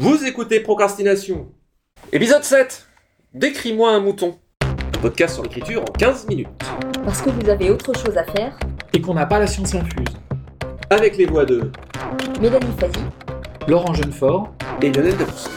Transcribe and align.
Vous 0.00 0.24
écoutez 0.24 0.60
Procrastination. 0.60 1.48
Épisode 2.12 2.44
7. 2.44 2.86
Décris-moi 3.34 3.90
un 3.90 3.98
mouton. 3.98 4.38
Podcast 5.02 5.34
sur 5.34 5.42
l'écriture 5.42 5.82
en 5.82 5.92
15 5.92 6.28
minutes. 6.28 6.46
Parce 7.04 7.20
que 7.20 7.30
vous 7.30 7.48
avez 7.50 7.68
autre 7.70 7.92
chose 7.98 8.16
à 8.16 8.22
faire. 8.22 8.56
Et 8.92 9.00
qu'on 9.00 9.14
n'a 9.14 9.26
pas 9.26 9.40
la 9.40 9.48
science 9.48 9.74
infuse. 9.74 10.06
Avec 10.90 11.16
les 11.16 11.26
voix 11.26 11.44
de 11.44 11.72
Mélanie 12.40 12.72
Fazi, 12.78 13.00
Laurent 13.66 13.92
Jeunefort. 13.92 14.54
et 14.82 14.92
Lionel 14.92 15.16
Debus. 15.16 15.48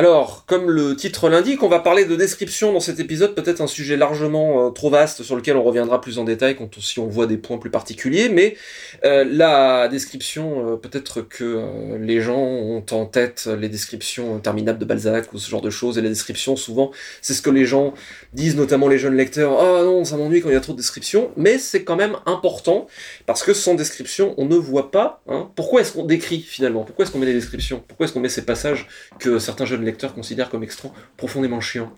Alors, 0.00 0.46
comme 0.46 0.70
le 0.70 0.96
titre 0.96 1.28
l'indique, 1.28 1.62
on 1.62 1.68
va 1.68 1.78
parler 1.78 2.06
de 2.06 2.16
description 2.16 2.72
dans 2.72 2.80
cet 2.80 3.00
épisode, 3.00 3.34
peut-être 3.34 3.60
un 3.60 3.66
sujet 3.66 3.98
largement 3.98 4.68
euh, 4.68 4.70
trop 4.70 4.88
vaste 4.88 5.22
sur 5.22 5.36
lequel 5.36 5.58
on 5.58 5.62
reviendra 5.62 6.00
plus 6.00 6.18
en 6.18 6.24
détail 6.24 6.56
quand 6.56 6.80
si 6.80 6.98
on 6.98 7.06
voit 7.06 7.26
des 7.26 7.36
points 7.36 7.58
plus 7.58 7.68
particuliers, 7.68 8.30
mais 8.30 8.56
euh, 9.04 9.26
la 9.30 9.88
description, 9.88 10.72
euh, 10.72 10.76
peut-être 10.76 11.20
que 11.20 11.98
les 12.00 12.22
gens 12.22 12.38
ont 12.38 12.82
en 12.92 13.04
tête 13.04 13.46
les 13.60 13.68
descriptions 13.68 14.36
interminables 14.36 14.78
de 14.78 14.86
Balzac 14.86 15.34
ou 15.34 15.38
ce 15.38 15.50
genre 15.50 15.60
de 15.60 15.68
choses, 15.68 15.98
et 15.98 16.00
les 16.00 16.08
descriptions, 16.08 16.56
souvent, 16.56 16.92
c'est 17.20 17.34
ce 17.34 17.42
que 17.42 17.50
les 17.50 17.66
gens 17.66 17.92
disent, 18.32 18.56
notamment 18.56 18.88
les 18.88 18.96
jeunes 18.96 19.16
lecteurs, 19.16 19.52
«Ah 19.60 19.82
non, 19.82 20.06
ça 20.06 20.16
m'ennuie 20.16 20.40
quand 20.40 20.48
il 20.48 20.54
y 20.54 20.56
a 20.56 20.60
trop 20.60 20.72
de 20.72 20.78
descriptions», 20.78 21.30
mais 21.36 21.58
c'est 21.58 21.84
quand 21.84 21.96
même 21.96 22.16
important, 22.24 22.86
parce 23.26 23.42
que 23.42 23.52
sans 23.52 23.74
description, 23.74 24.32
on 24.38 24.46
ne 24.46 24.56
voit 24.56 24.90
pas. 24.90 25.20
Hein. 25.28 25.50
Pourquoi 25.56 25.82
est-ce 25.82 25.92
qu'on 25.92 26.06
décrit 26.06 26.40
finalement? 26.40 26.84
Pourquoi 26.84 27.04
est-ce 27.04 27.12
qu'on 27.12 27.18
met 27.18 27.26
des 27.26 27.34
descriptions? 27.34 27.84
Pourquoi 27.86 28.06
est-ce 28.06 28.14
qu'on 28.14 28.20
met 28.20 28.30
ces 28.30 28.46
passages 28.46 28.88
que 29.18 29.38
certains 29.38 29.66
jeunes 29.66 29.84
lecteurs 29.84 29.89
considèrent 30.14 30.50
comme 30.50 30.62
extra 30.62 30.90
profondément 31.16 31.60
chiants 31.60 31.90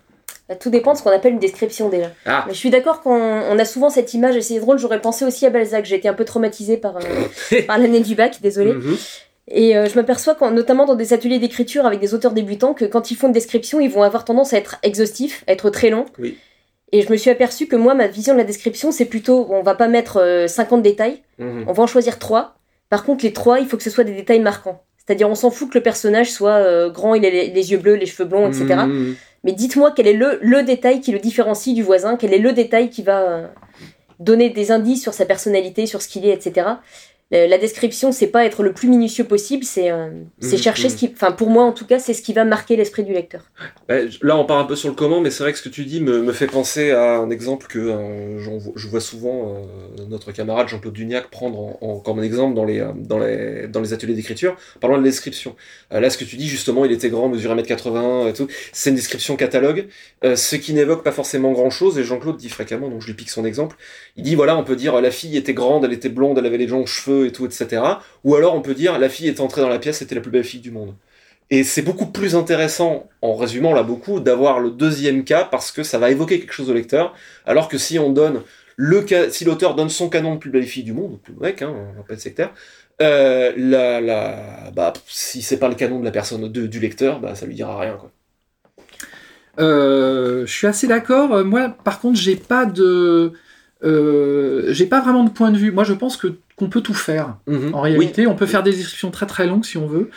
Bah, 0.49 0.55
tout 0.55 0.69
dépend 0.69 0.93
de 0.93 0.97
ce 0.97 1.03
qu'on 1.03 1.11
appelle 1.11 1.33
une 1.33 1.39
description 1.39 1.89
déjà. 1.89 2.11
Ah 2.25 2.43
Mais 2.47 2.53
je 2.53 2.57
suis 2.59 2.69
d'accord 2.69 3.01
qu'on 3.01 3.11
on 3.19 3.59
a 3.59 3.65
souvent 3.65 3.89
cette 3.89 4.13
image, 4.13 4.35
et 4.35 4.41
c'est 4.41 4.59
drôle, 4.59 4.77
j'aurais 4.77 5.01
pensé 5.01 5.25
aussi 5.25 5.45
à 5.45 5.49
Balzac, 5.49 5.85
j'ai 5.85 5.95
été 5.95 6.07
un 6.07 6.13
peu 6.13 6.25
traumatisée 6.25 6.77
par, 6.77 6.97
euh, 6.97 7.61
par 7.67 7.77
l'année 7.77 8.01
du 8.01 8.15
bac, 8.15 8.39
désolée. 8.41 8.73
Mhm. 8.73 8.97
Et 9.49 9.75
euh, 9.77 9.87
je 9.89 9.95
m'aperçois, 9.95 10.37
notamment 10.51 10.85
dans 10.85 10.95
des 10.95 11.11
ateliers 11.13 11.39
d'écriture 11.39 11.85
avec 11.85 11.99
des 11.99 12.13
auteurs 12.13 12.31
débutants, 12.31 12.73
que 12.73 12.85
quand 12.85 13.11
ils 13.11 13.15
font 13.15 13.27
une 13.27 13.33
description, 13.33 13.79
ils 13.81 13.89
vont 13.89 14.03
avoir 14.03 14.23
tendance 14.25 14.53
à 14.53 14.57
être 14.57 14.77
exhaustifs, 14.83 15.43
à 15.47 15.51
être 15.51 15.69
très 15.69 15.89
longs. 15.89 16.05
Oui. 16.17 16.37
Et 16.93 17.01
je 17.01 17.11
me 17.11 17.17
suis 17.17 17.29
aperçu 17.31 17.67
que 17.67 17.75
moi, 17.75 17.93
ma 17.95 18.07
vision 18.07 18.33
de 18.33 18.37
la 18.37 18.43
description, 18.45 18.91
c'est 18.91 19.05
plutôt, 19.05 19.47
on 19.49 19.63
va 19.63 19.73
pas 19.75 19.87
mettre 19.87 20.17
euh, 20.17 20.47
50 20.47 20.81
détails, 20.83 21.23
Mhm. 21.39 21.65
on 21.67 21.73
va 21.73 21.83
en 21.83 21.87
choisir 21.87 22.19
3. 22.19 22.55
Par 22.89 23.03
contre, 23.03 23.23
les 23.25 23.33
3, 23.33 23.59
il 23.59 23.65
faut 23.67 23.75
que 23.77 23.83
ce 23.83 23.89
soit 23.89 24.03
des 24.03 24.13
détails 24.13 24.39
marquants. 24.39 24.83
C'est-à-dire, 25.05 25.29
on 25.29 25.35
s'en 25.35 25.51
fout 25.51 25.69
que 25.69 25.77
le 25.77 25.83
personnage 25.83 26.31
soit 26.31 26.51
euh, 26.51 26.89
grand, 26.89 27.13
il 27.13 27.25
a 27.25 27.29
les, 27.29 27.49
les 27.49 27.71
yeux 27.71 27.77
bleus, 27.77 27.95
les 27.95 28.05
cheveux 28.05 28.27
blonds, 28.27 28.47
etc. 28.47 28.65
Mhm. 28.87 29.15
Mais 29.43 29.51
dites-moi 29.51 29.91
quel 29.95 30.07
est 30.07 30.13
le, 30.13 30.39
le 30.41 30.63
détail 30.63 31.01
qui 31.01 31.11
le 31.11 31.19
différencie 31.19 31.75
du 31.75 31.83
voisin, 31.83 32.15
quel 32.15 32.33
est 32.33 32.39
le 32.39 32.53
détail 32.53 32.89
qui 32.89 33.03
va 33.03 33.21
euh, 33.21 33.47
donner 34.19 34.49
des 34.49 34.71
indices 34.71 35.01
sur 35.01 35.13
sa 35.13 35.25
personnalité, 35.25 35.85
sur 35.85 36.01
ce 36.01 36.07
qu'il 36.07 36.25
est, 36.25 36.33
etc. 36.33 36.67
Euh, 37.33 37.47
La 37.47 37.57
description, 37.57 38.11
c'est 38.11 38.27
pas 38.27 38.45
être 38.45 38.63
le 38.63 38.73
plus 38.73 38.87
minutieux 38.87 39.23
possible, 39.23 39.63
c'est 39.63 39.91
euh, 39.91 40.09
Mhm, 40.41 40.57
chercher 40.57 40.89
ce 40.89 40.95
qui. 40.95 41.11
Enfin, 41.13 41.31
pour 41.31 41.49
moi 41.49 41.63
en 41.63 41.71
tout 41.71 41.85
cas, 41.85 41.99
c'est 41.99 42.13
ce 42.13 42.21
qui 42.21 42.33
va 42.33 42.45
marquer 42.45 42.75
l'esprit 42.75 43.03
du 43.03 43.13
lecteur. 43.13 43.43
Je- 43.89 44.25
là, 44.25 44.37
on 44.37 44.45
part 44.45 44.59
un 44.59 44.65
peu 44.65 44.75
sur 44.75 44.89
le 44.89 44.95
comment, 44.95 45.19
mais 45.21 45.31
c'est 45.31 45.43
vrai 45.43 45.51
que 45.51 45.57
ce 45.57 45.63
que 45.63 45.69
tu 45.69 45.85
dis 45.85 45.99
me, 46.01 46.21
me 46.21 46.31
fait 46.31 46.47
penser 46.47 46.91
à 46.91 47.17
un 47.17 47.29
exemple 47.29 47.67
que 47.67 47.79
euh, 47.79 48.39
je 48.75 48.87
vois 48.87 49.01
souvent 49.01 49.55
euh, 49.99 50.05
notre 50.09 50.31
camarade 50.31 50.67
Jean-Claude 50.67 50.93
Duniac 50.93 51.29
prendre 51.29 51.59
en, 51.59 51.77
en- 51.81 51.99
comme 51.99 52.19
un 52.19 52.23
exemple 52.23 52.55
dans 52.55 52.65
les, 52.65 52.85
dans 52.95 53.19
les, 53.19 53.67
dans 53.67 53.81
les 53.81 53.93
ateliers 53.93 54.13
d'écriture, 54.15 54.55
parlant 54.79 54.97
de 54.97 55.01
la 55.03 55.09
description. 55.09 55.55
Là, 55.91 56.09
ce 56.09 56.17
que 56.17 56.25
tu 56.25 56.37
dis, 56.37 56.47
justement, 56.47 56.85
il 56.85 56.91
était 56.91 57.09
grand, 57.09 57.29
mesurait 57.29 57.55
1m80 57.55 58.29
et 58.29 58.33
tout, 58.33 58.47
c'est 58.71 58.89
une 58.89 58.95
description 58.95 59.35
catalogue, 59.35 59.87
ce 60.23 60.55
qui 60.55 60.73
n'évoque 60.73 61.03
pas 61.03 61.11
forcément 61.11 61.51
grand-chose, 61.51 61.97
et 61.99 62.03
Jean-Claude 62.03 62.37
dit 62.37 62.49
fréquemment, 62.49 62.89
donc 62.89 63.01
je 63.01 63.07
lui 63.07 63.13
pique 63.13 63.29
son 63.29 63.45
exemple, 63.45 63.75
il 64.17 64.23
dit, 64.23 64.35
voilà, 64.35 64.57
on 64.57 64.63
peut 64.63 64.75
dire, 64.75 64.99
la 65.01 65.11
fille 65.11 65.37
était 65.37 65.53
grande, 65.53 65.85
elle 65.85 65.93
était 65.93 66.09
blonde, 66.09 66.37
elle 66.37 66.45
avait 66.45 66.57
les 66.57 66.67
longs 66.67 66.85
cheveux 66.85 67.22
et 67.25 67.31
tout, 67.31 67.45
etc. 67.45 67.83
Ou 68.23 68.35
alors, 68.35 68.55
on 68.55 68.61
peut 68.61 68.73
dire, 68.73 68.97
la 68.99 69.09
fille 69.09 69.27
est 69.27 69.39
entrée 69.39 69.61
dans 69.61 69.69
la 69.69 69.79
pièce, 69.79 69.99
c'était 69.99 70.15
la 70.15 70.21
plus 70.21 70.31
belle 70.31 70.43
fille 70.43 70.61
du 70.61 70.71
monde. 70.71 70.95
Et 71.49 71.63
c'est 71.63 71.81
beaucoup 71.83 72.07
plus 72.07 72.35
intéressant, 72.35 73.09
en 73.21 73.35
résumant 73.35 73.73
là 73.73 73.83
beaucoup, 73.83 74.19
d'avoir 74.19 74.59
le 74.59 74.71
deuxième 74.71 75.23
cas 75.23 75.43
parce 75.45 75.71
que 75.71 75.83
ça 75.83 75.99
va 75.99 76.09
évoquer 76.09 76.39
quelque 76.39 76.53
chose 76.53 76.69
au 76.69 76.73
lecteur, 76.73 77.13
alors 77.45 77.67
que 77.67 77.77
si 77.77 77.99
on 77.99 78.11
donne 78.11 78.41
le 78.75 79.05
ca- 79.07 79.29
si 79.29 79.45
l'auteur 79.45 79.75
donne 79.75 79.89
son 79.89 80.09
canon 80.09 80.33
de 80.35 80.39
plus 80.39 80.49
belle 80.49 80.65
fille 80.65 80.83
du 80.83 80.93
monde, 80.93 81.19
plus 81.21 81.35
mec, 81.39 81.61
hein, 81.61 81.73
on 82.09 82.13
être 82.13 82.19
sectaire, 82.21 82.53
euh, 83.01 83.51
la, 83.57 84.01
la, 84.01 84.71
bah, 84.75 84.93
si 85.07 85.41
c'est 85.41 85.57
pas 85.57 85.69
le 85.69 85.75
canon 85.75 85.99
de 85.99 86.05
la 86.05 86.11
personne 86.11 86.51
de- 86.51 86.67
du 86.67 86.79
lecteur, 86.79 87.19
bah, 87.19 87.35
ça 87.35 87.45
lui 87.45 87.55
dira 87.55 87.79
rien, 87.79 87.97
quoi. 87.97 88.11
Euh, 89.59 90.45
je 90.45 90.51
suis 90.51 90.67
assez 90.67 90.87
d'accord. 90.87 91.33
Euh, 91.33 91.43
Moi, 91.43 91.69
par 91.83 91.99
contre, 91.99 92.19
j'ai 92.19 92.35
pas 92.35 92.65
de, 92.65 93.33
euh, 93.83 94.65
j'ai 94.73 94.85
pas 94.87 95.01
vraiment 95.01 95.23
de 95.23 95.29
point 95.29 95.51
de 95.51 95.57
vue. 95.57 95.71
Moi, 95.71 95.83
je 95.83 95.93
pense 95.93 96.17
que 96.17 96.35
qu'on 96.55 96.69
peut 96.69 96.81
tout 96.81 96.93
faire. 96.93 97.37
Mhm. 97.47 97.73
En 97.73 97.81
réalité, 97.81 98.27
on 98.27 98.35
peut 98.35 98.45
faire 98.45 98.63
des 98.63 98.71
descriptions 98.71 99.11
très 99.11 99.25
très 99.25 99.47
longues 99.47 99.65
si 99.65 99.77
on 99.77 99.87
veut. 99.87 100.09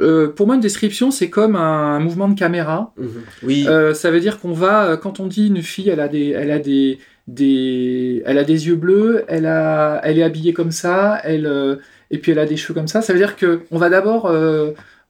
Euh, 0.00 0.28
pour 0.28 0.46
moi, 0.46 0.56
une 0.56 0.60
description, 0.60 1.10
c'est 1.12 1.30
comme 1.30 1.54
un, 1.54 2.00
mouvement 2.00 2.28
de 2.28 2.38
caméra. 2.38 2.92
Mhm. 2.96 3.08
Oui. 3.44 3.64
Euh, 3.68 3.94
ça 3.94 4.10
veut 4.10 4.20
dire 4.20 4.40
qu'on 4.40 4.52
va, 4.52 4.84
euh, 4.86 4.96
quand 4.96 5.20
on 5.20 5.26
dit 5.26 5.46
une 5.46 5.62
fille, 5.62 5.88
elle 5.88 6.00
a 6.00 6.08
des, 6.08 6.30
elle 6.30 6.50
a 6.50 6.58
des, 6.58 6.98
des, 7.28 8.22
elle 8.26 8.38
a 8.38 8.44
des 8.44 8.66
yeux 8.66 8.74
bleus, 8.76 9.24
elle 9.28 9.46
a, 9.46 10.00
elle 10.02 10.18
est 10.18 10.22
habillée 10.24 10.52
comme 10.52 10.72
ça, 10.72 11.20
elle, 11.22 11.46
euh, 11.46 11.76
et 12.10 12.18
puis 12.18 12.32
elle 12.32 12.38
a 12.40 12.46
des 12.46 12.56
cheveux 12.56 12.74
comme 12.74 12.88
ça. 12.88 13.02
Ça 13.02 13.12
veut 13.12 13.18
dire 13.18 13.36
que 13.36 13.60
on 13.70 13.78
va 13.78 13.88
d'abord, 13.88 14.28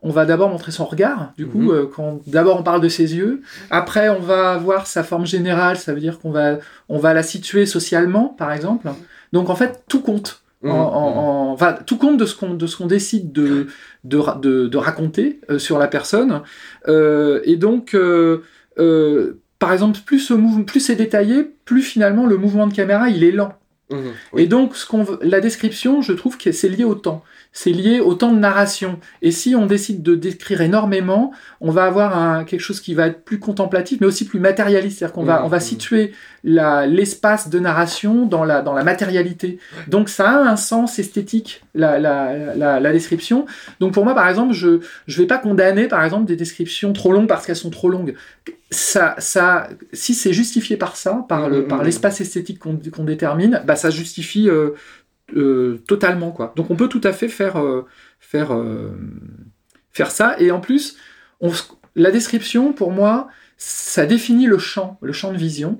on 0.04 0.10
va 0.10 0.26
d'abord 0.26 0.50
montrer 0.50 0.70
son 0.70 0.84
regard. 0.84 1.32
Du 1.38 1.46
coup, 1.46 1.62
Mhm. 1.62 1.70
euh, 1.70 1.86
quand 1.86 2.20
d'abord 2.26 2.60
on 2.60 2.62
parle 2.62 2.82
de 2.82 2.90
ses 2.90 3.16
yeux. 3.16 3.40
Après, 3.70 4.10
on 4.10 4.20
va 4.20 4.58
voir 4.58 4.86
sa 4.86 5.02
forme 5.02 5.24
générale. 5.26 5.78
Ça 5.78 5.94
veut 5.94 6.00
dire 6.00 6.20
qu'on 6.20 6.30
va, 6.30 6.58
on 6.90 6.98
va 6.98 7.14
la 7.14 7.22
situer 7.22 7.64
socialement, 7.64 8.28
par 8.28 8.52
exemple. 8.52 8.88
Donc 9.32 9.48
en 9.48 9.56
fait, 9.56 9.82
tout 9.88 10.02
compte. 10.02 10.42
En, 10.64 10.70
en- 10.76 11.48
en- 11.50 11.52
enfin, 11.52 11.74
tout 11.86 11.98
compte 11.98 12.16
de 12.16 12.24
ce 12.24 12.34
qu'on 12.36 12.54
de 12.54 12.66
ce 12.66 12.76
qu'on 12.76 12.86
décide 12.86 13.32
de 13.32 13.66
de, 14.04 14.20
de, 14.40 14.66
de 14.68 14.76
raconter 14.78 15.40
euh, 15.50 15.58
sur 15.58 15.78
la 15.78 15.88
personne. 15.88 16.42
Euh, 16.88 17.40
et 17.44 17.56
donc, 17.56 17.94
euh, 17.94 18.42
euh, 18.78 19.40
par 19.58 19.72
exemple, 19.72 19.98
plus 20.06 20.20
ce 20.20 20.34
mouvement, 20.34 20.64
plus 20.64 20.80
c'est 20.80 20.96
détaillé, 20.96 21.44
plus 21.64 21.82
finalement 21.82 22.26
le 22.26 22.36
mouvement 22.38 22.66
de 22.66 22.74
caméra 22.74 23.08
il 23.10 23.24
est 23.24 23.32
lent. 23.32 23.52
Mhm. 23.90 24.12
Et 24.38 24.46
donc, 24.46 24.76
ce 24.76 24.86
qu'on 24.86 25.02
veut- 25.02 25.18
la 25.22 25.40
description, 25.40 26.00
je 26.00 26.12
trouve 26.14 26.38
que 26.38 26.52
c'est 26.52 26.68
lié 26.70 26.84
au 26.84 26.94
temps. 26.94 27.22
C'est 27.52 27.70
lié 27.70 28.00
au 28.00 28.14
temps 28.14 28.32
de 28.32 28.38
narration. 28.38 28.98
Et 29.22 29.30
si 29.30 29.54
on 29.54 29.66
décide 29.66 30.02
de 30.02 30.14
décrire 30.14 30.62
énormément, 30.62 31.32
on 31.60 31.70
va 31.70 31.84
avoir 31.84 32.18
un, 32.18 32.44
quelque 32.44 32.60
chose 32.62 32.80
qui 32.80 32.94
va 32.94 33.06
être 33.08 33.24
plus 33.24 33.38
contemplatif, 33.38 34.00
mais 34.00 34.06
aussi 34.06 34.24
plus 34.24 34.40
matérialiste. 34.40 34.98
C'est-à-dire 34.98 35.12
qu'on 35.14 35.22
va, 35.24 35.38
Mhm. 35.40 35.44
on 35.44 35.48
va 35.48 35.60
situer 35.60 36.12
la- 36.42 36.86
l'espace 36.86 37.50
de 37.50 37.58
narration 37.60 38.26
dans 38.26 38.42
la, 38.44 38.62
dans 38.62 38.72
la 38.72 38.82
matérialité. 38.84 39.58
Donc, 39.86 40.08
ça 40.08 40.30
a 40.30 40.38
un 40.50 40.56
sens 40.56 40.98
esthétique, 40.98 41.62
la, 41.74 41.98
la, 41.98 42.54
la, 42.56 42.80
la 42.80 42.92
description. 42.92 43.44
Donc, 43.80 43.92
pour 43.92 44.04
moi, 44.04 44.14
par 44.14 44.28
exemple, 44.28 44.54
je 44.54 44.80
je 45.06 45.20
vais 45.20 45.26
pas 45.28 45.38
condamner, 45.38 45.88
par 45.88 46.02
exemple, 46.04 46.24
des 46.24 46.36
descriptions 46.36 46.92
trop 46.92 47.12
longues 47.12 47.28
parce 47.28 47.46
qu'elles 47.46 47.54
sont 47.54 47.70
trop 47.70 47.88
longues. 47.90 48.14
Ça, 48.70 49.14
ça, 49.18 49.68
si 49.92 50.14
c'est 50.14 50.32
justifié 50.32 50.76
par 50.76 50.96
ça, 50.96 51.24
par 51.28 51.48
le, 51.48 51.62
Mhm. 51.62 51.68
par 51.68 51.82
l'espace 51.84 52.20
esthétique 52.20 52.58
qu'on 52.58 52.76
qu'on 52.92 53.04
détermine, 53.04 53.62
bah 53.66 53.76
ça 53.76 53.90
justifie 53.90 54.48
euh, 54.48 54.70
euh, 55.36 55.78
totalement 55.86 56.32
quoi. 56.32 56.52
Donc 56.56 56.70
on 56.70 56.76
peut 56.76 56.88
tout 56.88 57.00
à 57.04 57.12
fait 57.12 57.28
faire 57.28 57.60
euh, 57.60 57.86
faire 58.20 58.50
faire 59.92 60.10
ça 60.10 60.34
et 60.40 60.50
en 60.50 60.60
plus 60.60 60.96
on, 61.40 61.52
la 61.94 62.10
description 62.10 62.72
pour 62.72 62.90
moi 62.90 63.28
ça 63.56 64.06
définit 64.06 64.46
le 64.46 64.58
champ, 64.58 64.98
le 65.02 65.12
champ 65.12 65.32
de 65.32 65.38
vision 65.38 65.78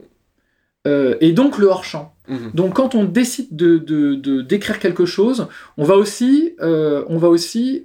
et 0.86 1.32
donc 1.32 1.56
le 1.58 1.66
hors 1.66 1.84
champ. 1.84 2.14
Donc 2.52 2.74
quand 2.74 2.94
on 2.94 3.04
décide 3.04 3.54
de, 3.56 3.78
de, 3.78 4.14
de- 4.14 4.42
d'écrire 4.42 4.78
quelque 4.78 5.06
chose, 5.06 5.48
on 5.78 5.84
va 5.84 5.96
aussi, 5.96 6.54
on 6.60 7.16
va 7.18 7.28
aussi 7.28 7.84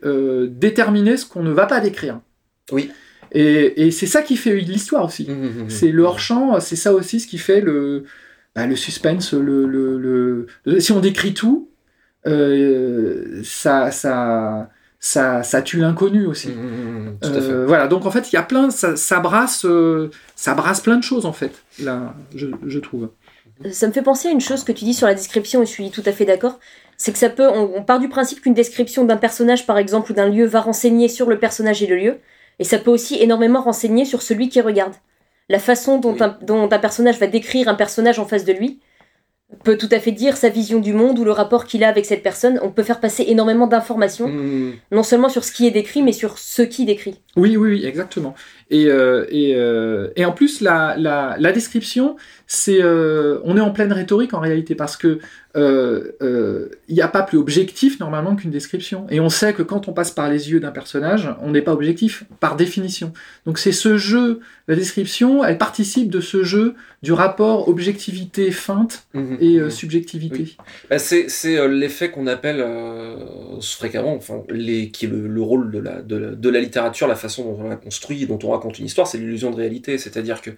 déterminer 0.50 1.16
ce 1.18 1.26
qu'on 1.26 1.42
ne 1.44 1.52
va 1.52 1.66
pas 1.66 1.80
décrire. 1.80 2.20
Oui. 2.74 2.92
Et, 3.32 3.86
et 3.88 3.92
c'est 3.92 4.08
ça 4.08 4.22
qui 4.22 4.36
fait 4.38 4.56
l'histoire 4.56 5.06
aussi. 5.06 5.28
Mhm. 5.30 5.70
C'est 5.70 5.92
le 5.92 6.04
hors-champ, 6.04 6.60
c'est 6.60 6.76
ça 6.76 6.94
aussi 6.94 7.20
ce 7.20 7.28
qui 7.28 7.38
fait 7.38 7.62
le, 7.62 8.06
bah, 8.56 8.66
le 8.66 8.76
suspense, 8.76 9.34
le, 9.34 9.66
le, 9.68 9.98
le- 9.98 10.48
le- 10.66 10.80
Si 10.80 10.92
on 10.92 11.00
décrit 11.00 11.34
tout, 11.34 11.70
euh, 12.28 13.42
ça, 13.44 13.92
ça, 13.92 14.70
ça, 15.00 15.44
ça 15.44 15.62
tue 15.62 15.78
l'inconnu 15.80 16.26
aussi. 16.26 16.50
Euh, 17.24 17.66
voilà, 17.68 17.88
donc 17.88 18.06
en 18.06 18.12
fait, 18.12 18.32
il 18.32 18.36
y 18.36 18.40
a 18.40 18.44
plein, 18.44 18.70
ça, 18.72 18.96
ça 18.96 19.20
brasse, 19.20 19.66
euh, 19.66 20.10
ça 20.36 20.54
brasse 20.54 20.82
plein 20.82 20.98
de 20.98 21.04
choses 21.04 21.26
en 21.26 21.34
fait, 21.34 21.64
là, 21.82 22.16
je, 22.36 22.48
je 22.66 22.80
trouve. 22.80 23.10
Ça 23.72 23.88
me 23.88 23.92
fait 23.92 24.02
penser 24.02 24.30
à 24.30 24.32
une 24.32 24.40
chose 24.42 24.64
que 24.64 24.72
tu 24.72 24.86
dis 24.86 24.94
sur 24.94 25.06
la 25.08 25.14
description, 25.14 25.62
et 25.62 25.66
je 25.66 25.72
suis 25.72 25.92
tout 25.92 26.04
à 26.06 26.14
fait 26.14 26.24
d'accord. 26.26 26.60
C'est 26.96 27.12
que 27.12 27.18
ça 27.18 27.30
peut. 27.30 27.48
On, 27.48 27.72
on 27.76 27.84
part 27.84 28.00
du 28.00 28.08
principe 28.08 28.42
qu'une 28.42 28.54
description 28.54 29.04
d'un 29.04 29.18
personnage, 29.18 29.66
par 29.66 29.78
exemple, 29.78 30.12
ou 30.12 30.16
d'un 30.16 30.30
lieu, 30.30 30.46
va 30.46 30.62
renseigner 30.62 31.10
sur 31.10 31.30
le 31.30 31.38
personnage 31.38 31.84
et 31.84 31.88
le 31.88 31.98
lieu. 31.98 32.16
Et 32.60 32.64
ça 32.64 32.78
peut 32.78 32.92
aussi 32.92 33.16
énormément 33.22 33.62
renseigner 33.62 34.06
sur 34.06 34.22
celui 34.22 34.50
qui 34.50 34.62
regarde. 34.62 34.94
La 35.50 35.60
façon 35.60 35.98
dont, 35.98 36.14
Oui. 36.14 36.22
un, 36.22 36.38
dont 36.42 36.70
un 36.72 36.80
personnage 36.80 37.18
va 37.20 37.28
décrire 37.28 37.68
un 37.70 37.74
personnage 37.76 38.20
en 38.20 38.26
face 38.26 38.46
de 38.46 38.54
lui 38.54 38.80
peut 39.64 39.78
tout 39.78 39.90
à 39.92 40.00
fait 40.00 40.12
dire 40.12 40.38
sa 40.38 40.50
vision 40.50 40.80
du 40.80 40.94
monde 40.94 41.18
ou 41.18 41.24
le 41.24 41.32
rapport 41.32 41.66
qu'il 41.66 41.84
a 41.84 41.88
avec 41.88 42.06
cette 42.06 42.22
personne. 42.22 42.60
On 42.62 42.70
peut 42.70 42.84
faire 42.84 43.00
passer 43.00 43.24
énormément 43.28 43.66
d'informations, 43.66 44.28
Mm. 44.28 44.74
non 44.92 45.02
seulement 45.02 45.28
sur 45.30 45.44
ce 45.44 45.52
qui 45.52 45.66
est 45.66 45.72
décrit, 45.72 46.04
mais 46.04 46.12
sur 46.12 46.38
ce 46.38 46.62
qui 46.62 46.86
décrit. 46.86 47.20
Oui, 47.36 47.58
oui, 47.58 47.72
oui, 47.72 47.86
exactement. 47.86 48.36
Et, 48.70 48.86
euh, 48.86 49.26
et, 49.32 49.56
euh, 49.56 50.10
et 50.16 50.24
en 50.26 50.34
plus, 50.34 50.62
la, 50.62 50.96
la, 51.00 51.36
la 51.40 51.52
description, 51.52 52.16
c'est, 52.52 52.82
euh, 52.82 53.40
on 53.44 53.56
est 53.58 53.62
en 53.62 53.70
pleine 53.70 53.94
rhétorique 53.94 54.34
en 54.34 54.40
réalité 54.40 54.74
parce 54.74 54.98
que 54.98 55.20
euh, 55.56 56.14
euh, 56.24 56.70
il 56.88 56.96
n'y 56.96 57.02
a 57.02 57.08
pas 57.08 57.22
plus 57.22 57.38
objectif 57.38 58.00
normalement 58.00 58.36
qu'une 58.36 58.50
description. 58.50 59.06
Et 59.12 59.20
on 59.20 59.30
sait 59.30 59.54
que 59.54 59.62
quand 59.62 59.88
on 59.88 59.94
passe 59.94 60.10
par 60.10 60.30
les 60.32 60.50
yeux 60.50 60.60
d'un 60.60 60.72
personnage, 60.72 61.30
on 61.42 61.52
n'est 61.52 61.62
pas 61.62 61.74
objectif 61.74 62.24
par 62.40 62.56
définition. 62.56 63.14
Donc 63.46 63.60
c'est 63.60 63.72
ce 63.72 63.98
jeu, 63.98 64.40
la 64.68 64.76
description, 64.76 65.44
elle 65.44 65.60
participe 65.60 66.10
de 66.10 66.22
ce 66.22 66.44
jeu 66.44 66.74
du 67.04 67.14
rapport 67.14 67.68
objectivité 67.70 68.50
feinte 68.50 69.04
Mhm. 69.14 69.38
et 69.40 69.58
euh, 69.60 69.66
Mhm. 69.66 69.70
subjectivité. 69.70 70.58
Bah, 70.90 70.98
c'est 70.98 71.30
c'est, 71.30 71.56
euh, 71.58 71.68
l'effet 71.68 72.10
qu'on 72.10 72.26
appelle 72.26 72.62
euh, 72.62 73.16
fréquemment, 73.62 74.16
enfin, 74.16 74.42
les, 74.50 74.90
qui 74.90 75.06
est 75.06 75.10
le, 75.10 75.28
le 75.28 75.42
rôle 75.44 75.70
de 75.70 75.80
la, 75.80 76.02
de, 76.02 76.16
la, 76.16 76.30
de 76.32 76.50
la 76.50 76.60
littérature, 76.62 77.08
la 77.08 77.16
façon 77.16 77.44
dont 77.44 77.64
on 77.64 77.70
la 77.70 77.76
construit, 77.76 78.26
dont 78.26 78.40
on 78.44 78.50
raconte 78.50 78.80
une 78.80 78.86
histoire, 78.88 79.06
c'est 79.06 79.20
l'illusion 79.20 79.52
de 79.52 79.56
réalité. 79.56 80.00
C'est-à-dire 80.00 80.42
que 80.42 80.50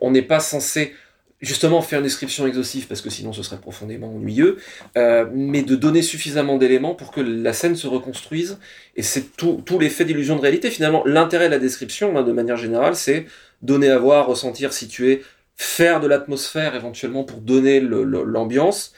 on 0.00 0.10
n'est 0.10 0.20
pas 0.22 0.40
censé 0.40 0.94
justement 1.40 1.80
faire 1.80 2.00
une 2.00 2.04
description 2.04 2.46
exhaustive 2.46 2.86
parce 2.86 3.00
que 3.00 3.10
sinon 3.10 3.32
ce 3.32 3.42
serait 3.42 3.60
profondément 3.60 4.14
ennuyeux, 4.14 4.58
euh, 4.96 5.26
mais 5.32 5.62
de 5.62 5.74
donner 5.74 6.02
suffisamment 6.02 6.58
d'éléments 6.58 6.94
pour 6.94 7.12
que 7.12 7.20
la 7.20 7.52
scène 7.52 7.76
se 7.76 7.86
reconstruise. 7.86 8.58
Et 8.96 9.02
c'est 9.02 9.36
tout, 9.36 9.62
l'effet 9.78 10.04
d'illusion 10.04 10.36
de 10.36 10.42
réalité. 10.42 10.70
Finalement, 10.70 11.02
l'intérêt 11.06 11.46
de 11.46 11.52
la 11.52 11.58
description, 11.58 12.16
hein, 12.16 12.22
de 12.22 12.32
manière 12.32 12.56
générale, 12.56 12.94
c'est 12.94 13.26
donner 13.62 13.90
à 13.90 13.98
voir, 13.98 14.26
ressentir, 14.26 14.72
situer, 14.72 15.22
faire 15.56 16.00
de 16.00 16.06
l'atmosphère 16.06 16.74
éventuellement 16.74 17.24
pour 17.24 17.40
donner 17.40 17.80
l'ambiance. 17.80 18.92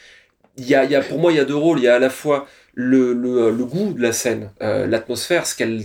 Il 0.57 0.67
y 0.67 0.75
a, 0.75 1.01
pour 1.01 1.19
moi, 1.19 1.33
il 1.33 1.37
y 1.37 1.41
a 1.41 1.45
deux 1.45 1.57
rôles. 1.57 1.79
Il 1.79 1.85
y 1.85 1.89
a 1.89 1.95
à 1.95 1.99
la 1.99 2.11
fois 2.11 2.47
le, 2.75 3.15
goût 3.65 3.93
de 3.93 4.03
la 4.03 4.13
scène, 4.13 4.51
euh, 4.63 4.87
l'atmosphère, 4.87 5.47
ce 5.47 5.55
qu'elle 5.55 5.85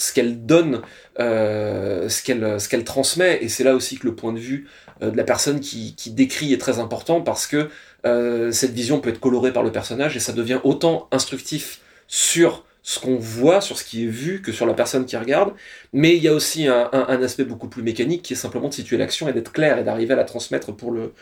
ce 0.00 0.12
qu'elle 0.12 0.46
donne, 0.46 0.82
euh, 1.18 2.08
ce 2.08 2.22
qu'elle 2.22 2.60
ce 2.60 2.68
qu'elle 2.68 2.84
transmet, 2.84 3.38
et 3.42 3.48
c'est 3.48 3.64
là 3.64 3.74
aussi 3.74 3.98
que 3.98 4.06
le 4.06 4.14
point 4.14 4.32
de 4.32 4.38
vue 4.38 4.68
de 5.00 5.16
la 5.16 5.24
personne 5.24 5.60
qui, 5.60 5.94
qui 5.96 6.10
décrit 6.10 6.52
est 6.52 6.58
très 6.58 6.78
important 6.78 7.20
parce 7.20 7.46
que 7.46 7.68
euh, 8.06 8.52
cette 8.52 8.72
vision 8.72 9.00
peut 9.00 9.10
être 9.10 9.20
colorée 9.20 9.52
par 9.52 9.62
le 9.62 9.72
personnage 9.72 10.16
et 10.16 10.20
ça 10.20 10.32
devient 10.32 10.60
autant 10.64 11.08
instructif 11.10 11.80
sur 12.06 12.64
ce 12.82 13.00
qu'on 13.00 13.16
voit, 13.16 13.60
sur 13.60 13.78
ce 13.78 13.84
qui 13.84 14.04
est 14.04 14.08
vu, 14.08 14.40
que 14.40 14.52
sur 14.52 14.64
la 14.66 14.72
personne 14.74 15.04
qui 15.04 15.16
regarde. 15.16 15.52
Mais 15.92 16.16
il 16.16 16.22
y 16.22 16.28
a 16.28 16.32
aussi 16.34 16.66
un, 16.68 16.88
un- 16.92 17.22
aspect 17.22 17.44
beaucoup 17.44 17.68
plus 17.68 17.82
mécanique 17.82 18.22
qui 18.22 18.32
est 18.32 18.36
simplement 18.36 18.68
de 18.68 18.74
situer 18.74 18.96
l'action 18.96 19.28
et 19.28 19.32
d'être 19.32 19.52
clair 19.52 19.78
et 19.78 19.84
d'arriver 19.84 20.14
à 20.14 20.16
la 20.16 20.24
transmettre 20.24 20.74
pour 20.74 20.90
le, 20.92 21.12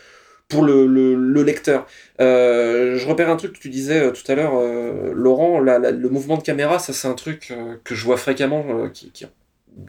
pour 0.49 0.63
le, 0.63 0.85
le, 0.87 1.15
le 1.15 1.43
lecteur. 1.43 1.87
Euh, 2.21 2.97
je 2.97 3.07
repère 3.07 3.29
un 3.29 3.35
truc 3.37 3.53
que 3.53 3.59
tu 3.59 3.69
disais 3.69 3.99
euh, 4.01 4.11
tout 4.11 4.29
à 4.31 4.35
l'heure, 4.35 4.53
euh, 4.57 5.11
Laurent, 5.13 5.59
la- 5.59 5.79
la- 5.79 5.91
le 5.91 6.09
mouvement 6.09 6.37
de 6.37 6.43
caméra, 6.43 6.79
ça 6.79 6.93
c'est 6.93 7.07
un 7.07 7.13
truc 7.15 7.49
euh, 7.51 7.75
que 7.83 7.95
je 7.95 8.05
vois 8.05 8.17
fréquemment, 8.17 8.65
euh, 8.69 8.89
qui 8.89 9.11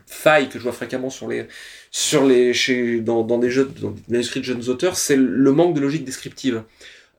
faille 0.06 0.48
que 0.48 0.58
je 0.58 0.64
vois 0.64 0.72
fréquemment 0.72 1.10
sur 1.10 1.28
les, 1.28 1.46
sur 1.90 2.24
les, 2.24 2.52
chez, 2.54 3.00
dans, 3.00 3.22
dans 3.22 3.38
des 3.38 3.50
jeux, 3.50 3.70
dans 3.80 3.94
manuscrits 4.08 4.40
de 4.40 4.44
jeunes 4.44 4.68
auteurs, 4.68 4.96
c'est 4.96 5.16
le 5.16 5.52
manque 5.52 5.74
de 5.74 5.80
logique 5.80 6.04
descriptive. 6.04 6.62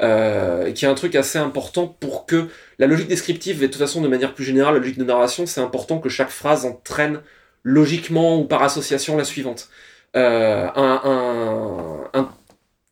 Euh, 0.02 0.72
qui 0.72 0.86
est 0.86 0.88
un 0.88 0.94
truc 0.94 1.14
assez 1.16 1.38
important 1.38 1.86
pour 1.86 2.26
que 2.26 2.48
la 2.78 2.88
logique 2.88 3.10
descriptive 3.10 3.62
et 3.62 3.68
de 3.68 3.74
toute 3.74 3.82
façon 3.82 4.00
de 4.00 4.08
manière 4.08 4.34
plus 4.34 4.46
générale 4.46 4.76
la 4.76 4.80
logique 4.80 4.98
de 4.98 5.04
narration 5.04 5.46
c'est 5.46 5.60
important 5.60 6.00
que 6.00 6.08
chaque 6.08 6.30
phrase 6.30 6.64
entraîne 6.64 7.20
logiquement 7.64 8.40
ou 8.40 8.46
par 8.46 8.64
association 8.64 9.18
la 9.18 9.26
suivante 9.26 9.68
euh, 10.16 10.70
un, 10.74 12.10
un, 12.14 12.30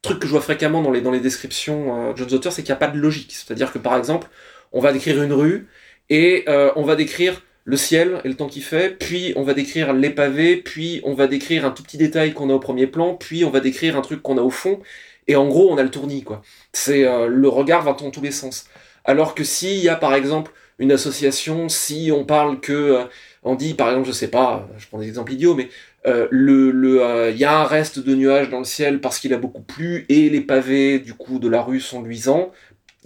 truc 0.01 0.19
que 0.19 0.27
je 0.27 0.31
vois 0.33 0.41
fréquemment 0.41 0.81
dans 0.81 0.91
les, 0.91 0.99
dans 0.99 1.11
les 1.11 1.21
descriptions 1.21 2.09
euh, 2.09 2.11
de 2.11 2.17
jeunes 2.17 2.33
auteurs 2.33 2.51
c'est 2.51 2.61
qu'il 2.61 2.73
n'y 2.73 2.77
a 2.77 2.79
pas 2.85 2.89
de 2.89 2.99
logique 2.99 3.31
c'est 3.31 3.53
à 3.53 3.55
dire 3.55 3.71
que 3.71 3.79
par 3.79 3.95
exemple 3.95 4.27
on 4.73 4.81
va 4.81 4.91
décrire 4.91 5.23
une 5.23 5.31
rue 5.31 5.69
et 6.09 6.43
on 6.75 6.83
va 6.83 6.97
décrire 6.97 7.41
le 7.67 7.75
ciel 7.75 8.21
et 8.23 8.29
le 8.29 8.35
temps 8.35 8.47
qu'il 8.47 8.63
fait, 8.63 8.97
puis 8.97 9.33
on 9.35 9.43
va 9.43 9.53
décrire 9.53 9.91
les 9.91 10.09
pavés, 10.09 10.55
puis 10.55 11.01
on 11.03 11.13
va 11.13 11.27
décrire 11.27 11.65
un 11.65 11.71
tout 11.71 11.83
petit 11.83 11.97
détail 11.97 12.33
qu'on 12.33 12.49
a 12.49 12.53
au 12.53 12.59
premier 12.59 12.87
plan, 12.87 13.13
puis 13.13 13.43
on 13.43 13.49
va 13.49 13.59
décrire 13.59 13.97
un 13.97 14.01
truc 14.01 14.21
qu'on 14.21 14.37
a 14.37 14.41
au 14.41 14.49
fond, 14.49 14.79
et 15.27 15.35
en 15.35 15.49
gros 15.49 15.69
on 15.69 15.77
a 15.77 15.83
le 15.83 15.91
tournis 15.91 16.23
quoi. 16.23 16.41
C'est 16.71 17.03
euh, 17.05 17.27
le 17.27 17.49
regard 17.49 17.83
va 17.83 17.91
dans 17.91 18.09
tous 18.09 18.21
les 18.21 18.31
sens. 18.31 18.67
Alors 19.03 19.35
que 19.35 19.43
s'il 19.43 19.79
y 19.79 19.89
a 19.89 19.97
par 19.97 20.15
exemple 20.15 20.53
une 20.79 20.93
association, 20.93 21.67
si 21.67 22.09
on 22.15 22.23
parle 22.23 22.61
que 22.61 22.71
euh, 22.71 23.03
on 23.43 23.55
dit 23.55 23.73
par 23.73 23.89
exemple 23.89 24.07
je 24.07 24.13
sais 24.13 24.29
pas, 24.29 24.69
je 24.77 24.87
prends 24.87 24.99
des 24.99 25.09
exemples 25.09 25.33
idiots, 25.33 25.53
mais 25.53 25.67
euh, 26.07 26.29
le 26.31 26.71
le 26.71 27.31
il 27.31 27.37
y 27.37 27.43
a 27.43 27.59
un 27.59 27.65
reste 27.65 27.99
de 27.99 28.15
nuages 28.15 28.49
dans 28.49 28.59
le 28.59 28.63
ciel 28.63 29.01
parce 29.01 29.19
qu'il 29.19 29.33
a 29.33 29.37
beaucoup 29.37 29.61
plu 29.61 30.05
et 30.07 30.29
les 30.29 30.41
pavés 30.41 30.99
du 30.99 31.13
coup 31.13 31.37
de 31.37 31.49
la 31.49 31.61
rue 31.61 31.81
sont 31.81 32.01
luisants. 32.01 32.49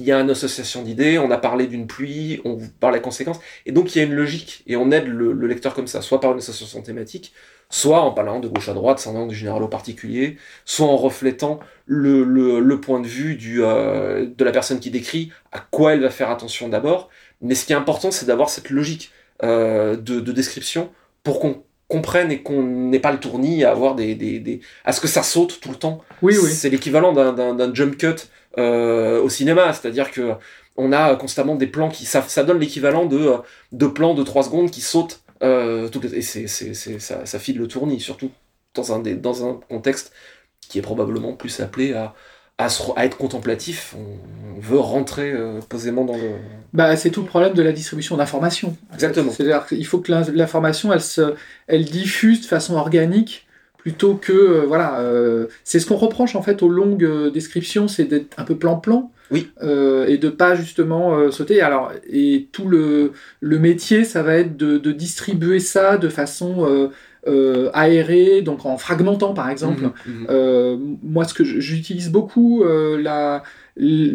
Il 0.02 0.08
y 0.08 0.12
a 0.12 0.20
une 0.20 0.32
association 0.32 0.82
d'idées, 0.82 1.20
on 1.20 1.30
a 1.30 1.38
parlé 1.38 1.68
d'une 1.68 1.86
pluie, 1.86 2.42
on 2.44 2.56
vous 2.56 2.72
parle 2.80 2.96
des 2.96 3.02
conséquences, 3.02 3.40
et 3.68 3.72
donc 3.72 3.94
il 3.94 4.00
y 4.00 4.02
a 4.02 4.04
une 4.06 4.16
logique, 4.16 4.64
et 4.66 4.76
on 4.76 4.90
aide 4.90 5.06
le, 5.06 5.32
le 5.32 5.48
lecteur 5.48 5.76
comme 5.76 5.86
ça, 5.86 6.02
soit 6.02 6.20
par 6.20 6.32
une 6.32 6.40
association 6.40 6.82
thématique, 6.82 7.34
soit 7.70 8.02
en 8.02 8.12
parlant 8.12 8.40
de 8.40 8.48
gauche 8.48 8.70
à 8.70 8.74
droite, 8.74 9.00
sans 9.00 9.14
langue 9.14 9.32
général 9.32 9.62
au 9.62 9.68
particulier, 9.68 10.38
soit 10.66 10.88
en 10.88 10.98
reflétant 10.98 11.60
le, 11.86 12.76
point 12.76 13.00
de 13.00 13.08
vue 13.08 13.38
euh, 13.60 14.26
de 14.26 14.44
la 14.44 14.52
personne 14.52 14.80
qui 14.80 14.90
décrit, 14.90 15.32
à 15.52 15.60
quoi 15.60 15.94
elle 15.94 16.02
va 16.02 16.10
faire 16.10 16.32
attention 16.32 16.68
d'abord. 16.68 17.10
Mais 17.42 17.56
ce 17.56 17.66
qui 17.66 17.74
est 17.74 17.76
important, 17.76 18.12
c'est 18.12 18.26
d'avoir 18.26 18.50
cette 18.50 18.72
logique 18.72 19.12
euh, 19.44 19.96
de 19.96 20.32
description 20.32 20.92
pour 21.24 21.40
qu'on 21.40 21.64
comprenne 21.92 22.32
et 22.32 22.42
qu'on 22.42 22.64
n'ait 22.64 23.00
pas 23.00 23.12
le 23.12 23.20
tournis 23.20 23.64
à 23.64 23.72
avoir 23.72 23.96
des, 23.96 24.16
des, 24.16 24.40
des, 24.40 24.62
à 24.86 24.94
ce 24.94 25.02
que 25.02 25.08
ça 25.08 25.24
saute 25.24 25.60
tout 25.62 25.70
le 25.70 25.76
temps. 25.76 26.02
Oui, 26.22 26.36
oui. 26.42 26.50
C'est 26.50 26.70
l'équivalent 26.70 27.12
d'un- 27.14 27.74
jump 27.74 27.98
cut 27.98 28.16
euh, 28.58 29.22
au 29.22 29.30
cinéma, 29.30 29.74
c'est-à-dire 29.74 30.12
que 30.12 30.34
on 30.78 30.94
a 30.94 31.16
constamment 31.16 31.56
des 31.56 31.68
plans 31.68 31.90
qui 31.90 32.06
ça, 32.06 32.22
ça 32.22 32.44
donne 32.44 32.60
l'équivalent 32.60 33.06
de, 33.06 33.34
de 33.74 33.88
plans 33.88 34.14
de 34.14 34.24
3 34.24 34.44
secondes 34.44 34.72
qui 34.72 34.82
sautent 34.82 35.22
euh, 35.44 35.90
et 36.14 36.22
c'est, 36.22 36.48
ça, 36.48 37.26
ça 37.26 37.40
file 37.40 37.58
le 37.58 37.68
tournis, 37.68 38.00
surtout 38.00 38.32
dans 38.74 38.94
un, 38.94 39.00
dans 39.00 39.48
un 39.48 39.60
contexte 39.70 40.14
qui 40.62 40.80
est 40.80 40.82
probablement 40.82 41.34
plus 41.34 41.60
appelé 41.60 41.94
à, 41.94 42.14
à, 42.64 42.70
se 42.70 42.84
re- 42.84 42.94
à 42.96 43.06
être 43.06 43.18
contemplatif. 43.18 43.96
On, 43.98 44.58
on 44.58 44.60
veut 44.60 44.80
rentrer 44.80 45.32
euh, 45.32 45.60
posément 45.68 46.06
dans 46.06 46.16
le. 46.16 46.32
Bah, 46.74 46.96
c'est 46.96 47.10
tout 47.10 47.22
le 47.22 47.28
problème 47.28 47.54
de 47.54 47.62
la 47.62 47.72
distribution 47.72 48.18
d'informations. 48.18 48.76
Exactement. 48.94 49.32
C'est-à-dire 49.32 49.66
qu'il 49.66 49.86
faut 49.86 50.00
que 50.00 50.12
l'in- 50.12 50.32
l'information, 50.34 50.94
elle, 50.94 51.02
se, 51.02 51.34
elle 51.68 51.86
diffuse 51.86 52.42
de 52.42 52.46
façon 52.46 52.76
organique 52.76 53.48
plutôt 53.78 54.14
que 54.14 54.32
euh, 54.32 54.66
voilà. 54.68 55.00
euh, 55.00 55.48
c'est 55.64 55.80
ce 55.80 55.88
qu'on 55.88 55.96
reproche 55.96 56.36
en 56.36 56.44
fait 56.44 56.62
aux 56.62 56.70
longues 56.70 57.04
euh, 57.04 57.32
descriptions, 57.32 57.88
c'est 57.88 58.06
d'être 58.06 58.40
un 58.40 58.44
peu 58.44 58.56
plan-plan. 58.56 59.12
Oui. 59.34 59.50
et 59.62 60.18
de 60.18 60.28
pas 60.28 60.56
justement 60.56 61.32
sauter. 61.32 61.62
Alors 61.62 61.94
et 62.12 62.50
tout 62.52 62.68
le, 62.68 63.14
le 63.40 63.60
métier, 63.60 64.04
ça 64.04 64.24
va 64.24 64.36
être 64.36 64.58
de, 64.58 64.78
de 64.78 64.92
distribuer 64.92 65.62
ça 65.62 65.96
de 65.96 66.10
façon 66.10 66.92
euh, 67.28 67.70
aérée, 67.74 68.42
donc 68.42 68.66
en 68.66 68.78
fragmentant 68.78 69.34
par 69.34 69.50
exemple. 69.50 69.84
Mhm, 69.84 69.92
mhm. 70.22 70.28
Euh, 70.30 70.78
moi, 71.04 71.24
ce 71.26 71.34
que 71.34 71.44
j'utilise 71.44 72.10
beaucoup, 72.10 72.64
euh, 72.64 73.00
la, 73.02 73.44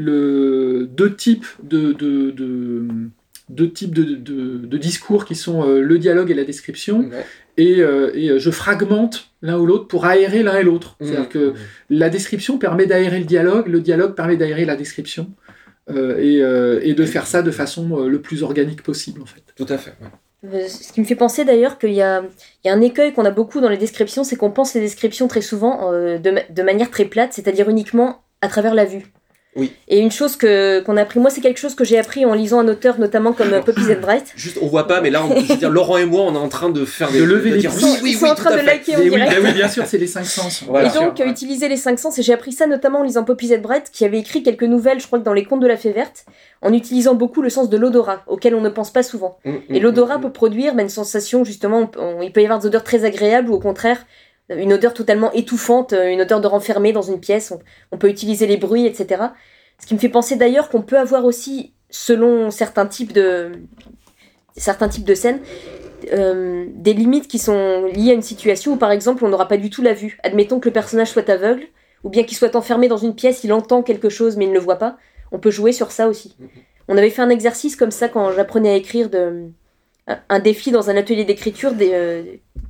le, 0.00 0.86
deux 0.90 1.14
types 1.14 1.46
de, 1.62 1.92
de, 1.92 2.30
de- 2.30 2.86
deux 3.48 3.70
types 3.70 3.94
de, 3.94 4.02
de- 4.02 4.58
de 4.66 4.76
discours 4.76 5.24
qui 5.24 5.36
sont 5.36 5.62
euh, 5.68 5.80
le 5.80 5.98
dialogue 5.98 6.30
et 6.32 6.34
la 6.34 6.42
description, 6.44 7.00
Ouais. 7.10 7.24
et, 7.56 7.80
euh, 7.80 8.10
et 8.14 8.38
je 8.40 8.50
fragmente 8.50 9.28
l'un 9.40 9.56
ou 9.58 9.66
l'autre 9.66 9.86
pour 9.86 10.04
aérer 10.04 10.42
l'un 10.42 10.56
et 10.58 10.64
l'autre. 10.64 10.96
C'est-à-dire 11.00 11.20
Mhm, 11.20 11.28
que 11.28 11.38
mhm. 11.50 11.54
la 11.90 12.10
description 12.10 12.58
permet 12.58 12.86
d'aérer 12.86 13.20
le 13.20 13.24
dialogue, 13.24 13.68
le 13.68 13.80
dialogue 13.80 14.14
permet 14.16 14.36
d'aérer 14.36 14.64
la 14.64 14.74
description, 14.74 15.30
euh, 15.90 16.18
et, 16.82 16.90
et 16.90 16.94
de 16.94 17.04
faire 17.04 17.28
ça 17.28 17.42
de 17.42 17.52
façon 17.52 18.04
le 18.06 18.20
plus 18.20 18.42
organique 18.42 18.82
possible, 18.82 19.22
en 19.22 19.26
fait. 19.26 19.44
Tout 19.56 19.66
à 19.72 19.78
fait. 19.78 19.94
ouais. 20.00 20.08
Euh, 20.52 20.68
Ce 20.68 20.92
qui 20.92 21.00
me 21.00 21.06
fait 21.06 21.16
penser 21.16 21.44
d'ailleurs 21.44 21.78
qu'il 21.78 21.92
y 21.92 22.02
a, 22.02 22.22
un 22.64 22.80
écueil 22.80 23.12
qu'on 23.12 23.24
a 23.24 23.30
beaucoup 23.30 23.60
dans 23.60 23.68
les 23.68 23.76
descriptions, 23.76 24.24
c'est 24.24 24.36
qu'on 24.36 24.50
pense 24.50 24.74
les 24.74 24.80
descriptions 24.80 25.28
très 25.28 25.42
souvent 25.42 25.92
euh, 25.92 26.18
de 26.18 26.62
manière 26.62 26.90
très 26.90 27.04
plate, 27.04 27.32
c'est-à-dire 27.32 27.68
uniquement 27.68 28.22
à 28.40 28.48
travers 28.48 28.74
la 28.74 28.84
vue. 28.84 29.15
Oui. 29.56 29.72
Et 29.88 29.98
une 30.00 30.10
chose 30.10 30.36
que 30.36 30.80
qu'on 30.80 30.96
a 30.96 31.02
appris, 31.02 31.18
moi 31.18 31.30
c'est 31.30 31.40
quelque 31.40 31.58
chose 31.58 31.74
que 31.74 31.84
j'ai 31.84 31.98
appris 31.98 32.24
en 32.26 32.34
lisant 32.34 32.60
un 32.60 32.68
auteur 32.68 32.98
notamment 33.00 33.32
comme 33.32 33.52
euh, 33.54 33.62
Poppy. 33.62 33.80
Bright. 34.00 34.32
Juste, 34.36 34.58
on 34.60 34.66
voit 34.66 34.86
pas, 34.86 35.00
mais 35.00 35.10
là, 35.10 35.24
on, 35.24 35.34
je 35.40 35.46
veux 35.46 35.56
dire, 35.56 35.70
Laurent 35.70 35.96
et 35.96 36.04
moi, 36.04 36.22
on 36.22 36.34
est 36.34 36.38
en 36.38 36.48
train 36.48 36.68
de 36.68 36.84
faire 36.84 37.10
des. 37.10 37.18
De 37.20 37.24
lever 37.24 37.50
les 37.52 37.58
dire 37.58 37.70
pouces. 37.70 37.82
oui, 37.82 37.90
Ils 37.98 38.02
oui, 38.02 38.12
sont 38.12 38.24
oui, 38.26 38.30
en 38.30 38.34
tout 38.34 38.42
train 38.42 38.50
à 38.50 38.54
de 38.54 38.58
fait. 38.60 38.66
liker 38.66 38.96
en 38.96 38.98
Et 39.00 39.02
oui, 39.04 39.10
direct. 39.16 39.32
bah 39.32 39.38
oui, 39.42 39.52
bien 39.54 39.68
sûr, 39.76 39.84
c'est 39.86 39.98
les 39.98 40.06
cinq 40.06 40.24
sens. 40.26 40.62
Voilà. 40.68 40.88
Et 40.90 40.92
donc, 40.98 41.20
euh, 41.20 41.26
utiliser 41.26 41.68
les 41.68 41.76
cinq 41.76 41.98
sens, 41.98 42.18
et 42.18 42.22
j'ai 42.22 42.32
appris 42.34 42.52
ça 42.52 42.66
notamment 42.66 43.00
en 43.00 43.02
lisant 43.02 43.24
Poppy. 43.24 43.56
Bright, 43.56 43.90
qui 43.92 44.04
avait 44.04 44.18
écrit 44.18 44.42
quelques 44.42 44.64
nouvelles, 44.64 45.00
je 45.00 45.06
crois 45.06 45.18
que 45.18 45.24
dans 45.24 45.32
les 45.32 45.44
contes 45.44 45.60
de 45.60 45.66
la 45.66 45.76
fée 45.76 45.92
verte, 45.92 46.26
en 46.62 46.72
utilisant 46.72 47.14
beaucoup 47.14 47.40
le 47.42 47.48
sens 47.48 47.70
de 47.70 47.76
l'odorat, 47.76 48.22
auquel 48.26 48.54
on 48.54 48.60
ne 48.60 48.68
pense 48.68 48.90
pas 48.92 49.02
souvent. 49.02 49.38
Mm, 49.44 49.50
Et 49.70 49.80
mm, 49.80 49.82
l'odorat 49.82 50.18
mm, 50.18 50.22
peut 50.22 50.32
produire 50.32 50.74
bah, 50.74 50.82
une 50.82 50.88
sensation, 50.88 51.44
justement, 51.44 51.90
on- 51.96 52.20
il 52.22 52.32
peut 52.32 52.40
y 52.42 52.44
avoir 52.44 52.58
des 52.58 52.66
odeurs 52.66 52.84
très 52.84 53.04
agréables 53.04 53.48
ou 53.50 53.54
au 53.54 53.60
contraire, 53.60 54.04
une 54.48 54.72
odeur 54.72 54.94
totalement 54.94 55.32
étouffante, 55.32 55.92
euh, 55.92 56.08
une 56.08 56.20
odeur 56.20 56.40
de 56.40 56.46
renfermé 56.46 56.92
dans 56.92 57.02
une 57.02 57.20
pièce. 57.20 57.50
On, 57.50 57.58
on 57.92 57.98
peut 57.98 58.08
utiliser 58.08 58.46
les 58.46 58.56
bruits, 58.56 58.86
etc. 58.86 59.22
Ce 59.80 59.86
qui 59.86 59.94
me 59.94 59.98
fait 59.98 60.08
penser 60.08 60.36
d'ailleurs 60.36 60.68
qu'on 60.68 60.82
peut 60.82 60.98
avoir 60.98 61.24
aussi, 61.24 61.72
selon 61.90 62.50
certains 62.50 62.86
types 62.86 63.12
de, 63.12 63.52
certains 64.56 64.88
types 64.88 65.04
de 65.04 65.14
scènes, 65.14 65.40
euh, 66.12 66.66
des 66.74 66.94
limites 66.94 67.28
qui 67.28 67.38
sont 67.38 67.84
liées 67.86 68.10
à 68.10 68.14
une 68.14 68.22
situation 68.22 68.72
où, 68.72 68.76
par 68.76 68.90
exemple, 68.90 69.24
on 69.24 69.28
n'aura 69.28 69.48
pas 69.48 69.56
du 69.56 69.70
tout 69.70 69.82
la 69.82 69.92
vue. 69.92 70.18
Admettons 70.22 70.60
que 70.60 70.68
le 70.68 70.72
personnage 70.72 71.08
soit 71.08 71.28
aveugle 71.28 71.64
ou 72.04 72.08
bien 72.08 72.22
qu'il 72.22 72.36
soit 72.36 72.54
enfermé 72.54 72.88
dans 72.88 72.96
une 72.96 73.14
pièce, 73.14 73.44
il 73.44 73.52
entend 73.52 73.82
quelque 73.82 74.08
chose 74.08 74.36
mais 74.36 74.44
il 74.44 74.50
ne 74.50 74.54
le 74.54 74.60
voit 74.60 74.76
pas. 74.76 74.96
On 75.32 75.38
peut 75.38 75.50
jouer 75.50 75.72
sur 75.72 75.90
ça 75.90 76.08
aussi. 76.08 76.36
Mhm. 76.38 76.48
On 76.88 76.96
avait 76.96 77.10
fait 77.10 77.22
un 77.22 77.30
exercice 77.30 77.74
comme 77.74 77.90
ça 77.90 78.08
quand 78.08 78.30
j'apprenais 78.32 78.70
à 78.70 78.76
écrire 78.76 79.10
de 79.10 79.50
un- 80.06 80.18
un 80.28 80.38
défi 80.38 80.70
dans 80.70 80.90
un 80.90 80.96
atelier 80.96 81.24
d'écriture 81.24 81.72
euh, 81.80 82.22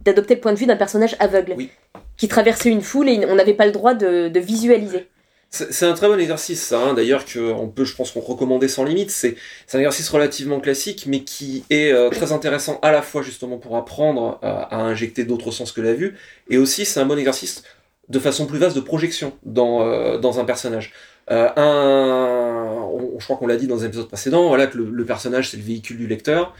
d'adopter 0.04 0.34
le 0.34 0.40
point 0.40 0.52
de 0.52 0.58
vue 0.58 0.66
d'un 0.66 0.76
personnage 0.76 1.16
aveugle 1.18 1.54
Oui. 1.56 1.70
qui 2.16 2.28
traversait 2.28 2.70
une 2.70 2.82
foule 2.82 3.08
et 3.08 3.24
on 3.28 3.34
n'avait 3.34 3.54
pas 3.54 3.66
le 3.66 3.72
droit 3.72 3.94
de, 3.94 4.28
de 4.28 4.40
visualiser. 4.40 5.08
C'est 5.50 5.86
un 5.86 5.94
très 5.94 6.08
bon 6.08 6.18
exercice, 6.18 6.60
ça. 6.60 6.80
hein. 6.80 6.94
D'ailleurs, 6.94 7.24
que 7.24 7.38
on 7.38 7.68
peut, 7.68 7.84
je 7.84 7.94
pense, 7.94 8.10
qu'on 8.10 8.20
recommander 8.20 8.66
sans 8.68 8.84
limite. 8.84 9.10
C'est 9.10 9.36
un 9.74 9.78
exercice 9.78 10.08
relativement 10.10 10.58
classique, 10.60 11.04
mais 11.06 11.20
qui 11.20 11.64
est 11.70 11.92
euh, 11.92 12.10
très 12.10 12.32
intéressant 12.32 12.78
à 12.82 12.90
la 12.90 13.00
fois 13.00 13.22
justement 13.22 13.56
pour 13.56 13.76
apprendre 13.76 14.38
à, 14.42 14.62
à 14.76 14.82
injecter 14.82 15.24
d'autres 15.24 15.52
sens 15.52 15.70
que 15.72 15.80
la 15.80 15.94
vue, 15.94 16.16
et 16.50 16.58
aussi 16.58 16.84
c'est 16.84 16.98
un 17.00 17.06
bon 17.06 17.16
exercice 17.16 17.62
de 18.08 18.18
façon 18.18 18.46
plus 18.46 18.58
vaste 18.58 18.74
de 18.76 18.80
projection 18.80 19.32
dans 19.44 20.40
un 20.40 20.44
personnage. 20.44 20.92
Euh, 21.30 21.48
un, 21.56 22.82
on- 22.92 23.18
je 23.18 23.24
crois 23.24 23.36
qu'on 23.36 23.46
l'a 23.46 23.56
dit 23.56 23.66
dans 23.66 23.82
un 23.82 23.86
épisode 23.86 24.08
précédent, 24.08 24.48
voilà 24.48 24.66
que 24.66 24.76
le, 24.78 24.90
le 24.90 25.04
personnage 25.04 25.50
c'est 25.50 25.56
le 25.56 25.62
véhicule 25.62 25.96
du 25.98 26.06
lecteur. 26.06 26.54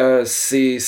Euh, 0.00 0.24
c'est 0.24 0.78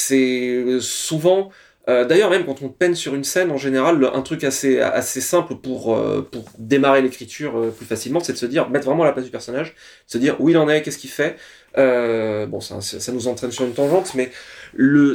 souvent, 0.80 1.50
euh, 1.88 2.06
d'ailleurs 2.06 2.30
même 2.30 2.46
quand 2.46 2.62
on 2.62 2.68
peine 2.70 2.94
sur 2.94 3.14
une 3.14 3.24
scène, 3.24 3.50
en 3.50 3.58
général, 3.58 4.02
un 4.12 4.22
truc 4.22 4.42
assez 4.44 4.80
assez 4.80 5.20
simple 5.20 5.56
pour 5.56 5.94
euh, 5.94 6.26
pour 6.30 6.44
démarrer 6.58 7.02
l'écriture 7.02 7.58
euh, 7.58 7.70
plus 7.70 7.84
facilement, 7.84 8.20
c'est 8.20 8.32
de 8.32 8.38
se 8.38 8.46
dire 8.46 8.70
mettre 8.70 8.86
vraiment 8.86 9.02
à 9.02 9.06
la 9.06 9.12
place 9.12 9.26
du 9.26 9.30
personnage, 9.30 9.74
se 10.06 10.16
dire 10.16 10.40
où 10.40 10.48
il 10.48 10.56
en 10.56 10.68
est, 10.68 10.80
qu'est-ce 10.82 10.98
qu'il 10.98 11.10
fait. 11.10 11.36
Euh, 11.76 12.46
bon, 12.46 12.60
ça, 12.60 12.80
ça 12.80 13.12
nous 13.12 13.28
entraîne 13.28 13.50
sur 13.50 13.64
une 13.64 13.74
tangente, 13.74 14.14
mais 14.14 14.30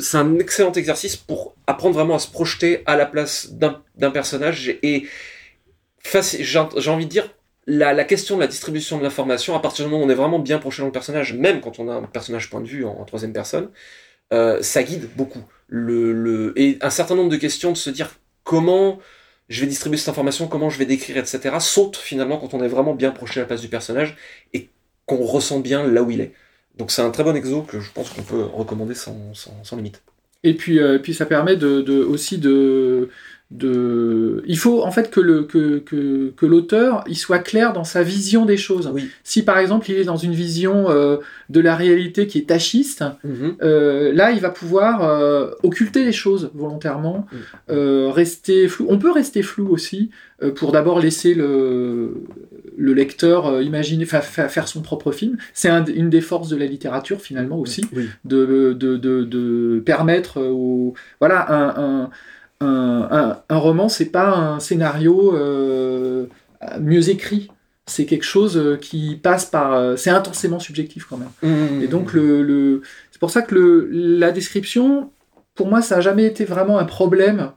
c'est 0.01 0.17
un 0.17 0.37
excellent 0.39 0.73
exercice 0.73 1.15
pour 1.15 1.55
apprendre 1.67 1.95
vraiment 1.95 2.15
à 2.15 2.19
se 2.19 2.29
projeter 2.29 2.83
à 2.85 2.95
la 2.95 3.05
place 3.05 3.51
d'un, 3.51 3.81
personnage 4.11 4.69
et 4.83 5.07
j'ai 6.03 6.89
envie 6.89 7.05
de 7.05 7.09
dire 7.09 7.29
la, 7.69 8.03
question 8.03 8.35
de 8.35 8.41
la 8.41 8.47
distribution 8.47 8.97
de 8.97 9.03
l'information 9.03 9.55
à 9.55 9.59
partir 9.59 9.85
du 9.85 9.91
moment 9.91 10.03
où 10.03 10.07
on 10.07 10.09
est 10.09 10.15
vraiment 10.15 10.39
bien 10.39 10.57
projeté 10.57 10.81
dans 10.81 10.87
le 10.87 10.91
personnage, 10.91 11.33
même 11.33 11.61
quand 11.61 11.79
on 11.79 11.87
a 11.87 11.93
un 11.93 12.03
personnage 12.03 12.49
point 12.49 12.61
de 12.61 12.67
vue 12.67 12.83
en, 12.83 13.05
troisième 13.05 13.31
personne, 13.31 13.69
euh, 14.33 14.61
ça 14.61 14.83
guide 14.83 15.07
beaucoup. 15.15 15.43
Le, 15.67 16.53
et 16.55 16.79
un 16.81 16.89
certain 16.89 17.15
nombre 17.15 17.29
de 17.29 17.37
questions 17.37 17.71
de 17.71 17.77
se 17.77 17.91
dire 17.91 18.19
comment 18.43 18.99
je 19.49 19.61
vais 19.61 19.67
distribuer 19.67 19.97
cette 19.97 20.09
information, 20.09 20.47
comment 20.47 20.69
je 20.69 20.79
vais 20.79 20.85
décrire, 20.85 21.17
etc., 21.17 21.55
saute 21.59 21.95
finalement 21.95 22.37
quand 22.37 22.53
on 22.53 22.63
est 22.63 22.67
vraiment 22.67 22.95
bien 22.95 23.11
projeté 23.11 23.39
à 23.39 23.43
la 23.43 23.47
place 23.47 23.61
du 23.61 23.67
personnage 23.67 24.17
et 24.53 24.69
qu'on 25.05 25.23
ressent 25.23 25.59
bien 25.59 25.85
là 25.87 26.01
où 26.01 26.09
il 26.11 26.21
est. 26.21 26.33
Donc 26.77 26.91
c'est 26.91 27.01
un 27.01 27.11
très 27.11 27.23
bon 27.23 27.35
exo 27.35 27.61
que 27.61 27.79
je 27.79 27.91
pense 27.91 28.09
qu'on 28.09 28.23
peut 28.23 28.43
recommander 28.43 28.95
sans, 28.95 29.33
sans, 29.33 29.75
limite. 29.75 30.01
Et 30.43 30.55
puis, 30.55 30.79
euh, 30.79 30.97
puis 30.97 31.13
ça 31.13 31.25
permet 31.25 31.55
de- 31.55 32.03
aussi 32.03 32.37
de, 32.37 33.09
de... 33.51 34.43
Il 34.45 34.57
faut 34.57 34.83
en 34.83 34.91
fait 34.91 35.09
que, 35.09 35.19
le, 35.19 35.43
que, 35.43 35.79
que, 35.79 36.31
que 36.35 36.45
l'auteur 36.45 37.03
il 37.07 37.17
soit 37.17 37.39
clair 37.39 37.73
dans 37.73 37.83
sa 37.83 38.03
vision 38.03 38.45
des 38.45 38.57
choses. 38.57 38.89
Oui. 38.93 39.09
Si 39.23 39.43
par 39.43 39.57
exemple 39.57 39.89
il 39.89 39.97
est 39.97 40.03
dans 40.03 40.17
une 40.17 40.33
vision 40.33 40.89
euh, 40.89 41.17
de 41.49 41.59
la 41.59 41.75
réalité 41.75 42.27
qui 42.27 42.37
est 42.37 42.47
tachiste, 42.49 43.03
Mhm. 43.23 43.55
euh, 43.61 44.13
là 44.13 44.31
il 44.31 44.39
va 44.39 44.49
pouvoir 44.49 45.03
euh, 45.03 45.51
occulter 45.63 46.03
les 46.05 46.11
choses 46.11 46.51
volontairement, 46.53 47.25
Mhm. 47.31 47.39
euh, 47.71 48.09
rester 48.11 48.67
flou. 48.67 48.85
On 48.89 48.99
peut 48.99 49.11
rester 49.11 49.41
flou 49.41 49.67
aussi 49.69 50.11
euh, 50.43 50.51
pour 50.53 50.71
d'abord 50.71 50.99
laisser 50.99 51.33
le, 51.33 52.13
le 52.77 52.93
lecteur 52.93 53.47
euh, 53.47 53.63
imaginer, 53.63 54.05
fa- 54.05 54.21
fa- 54.21 54.47
faire 54.47 54.67
son 54.67 54.81
propre 54.81 55.11
film. 55.11 55.37
C'est 55.53 55.69
un- 55.69 55.83
une 55.85 56.09
des 56.09 56.21
forces 56.21 56.49
de 56.49 56.55
la 56.55 56.65
littérature 56.65 57.19
finalement 57.19 57.57
aussi 57.59 57.83
Oui. 57.95 58.07
de, 58.25 58.73
de, 58.73 58.95
de, 58.95 59.23
de 59.23 59.81
permettre 59.85 60.39
au 60.41 60.93
voilà 61.19 61.51
un, 61.51 61.83
un, 62.03 62.09
un, 62.61 63.07
un, 63.11 63.41
un 63.49 63.57
roman 63.57 63.89
c'est 63.89 64.11
pas 64.11 64.29
un 64.35 64.59
scénario 64.59 65.35
euh, 65.35 66.25
mieux 66.79 67.09
écrit 67.09 67.49
c'est 67.85 68.05
quelque 68.05 68.25
chose 68.25 68.57
euh, 68.57 68.75
qui 68.77 69.15
passe 69.15 69.45
par 69.45 69.73
euh, 69.73 69.95
c'est 69.95 70.09
intensément 70.11 70.59
subjectif 70.59 71.05
quand 71.09 71.17
même 71.17 71.29
Mhm. 71.41 71.81
et 71.83 71.87
donc 71.87 72.13
le, 72.13 72.43
le 72.43 72.81
c'est 73.11 73.19
pour 73.19 73.31
ça 73.31 73.41
que 73.41 73.55
le, 73.55 73.87
la 73.91 74.31
description 74.31 75.11
pour 75.55 75.67
moi 75.67 75.81
ça 75.81 75.97
a 75.97 76.01
jamais 76.01 76.25
été 76.25 76.45
vraiment 76.45 76.77
un 76.77 76.85
problème 76.85 77.51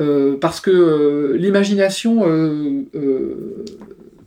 euh, 0.00 0.36
parce 0.40 0.60
que 0.60 0.70
euh, 0.70 1.36
l'imagination 1.36 2.22
euh, 2.26 3.64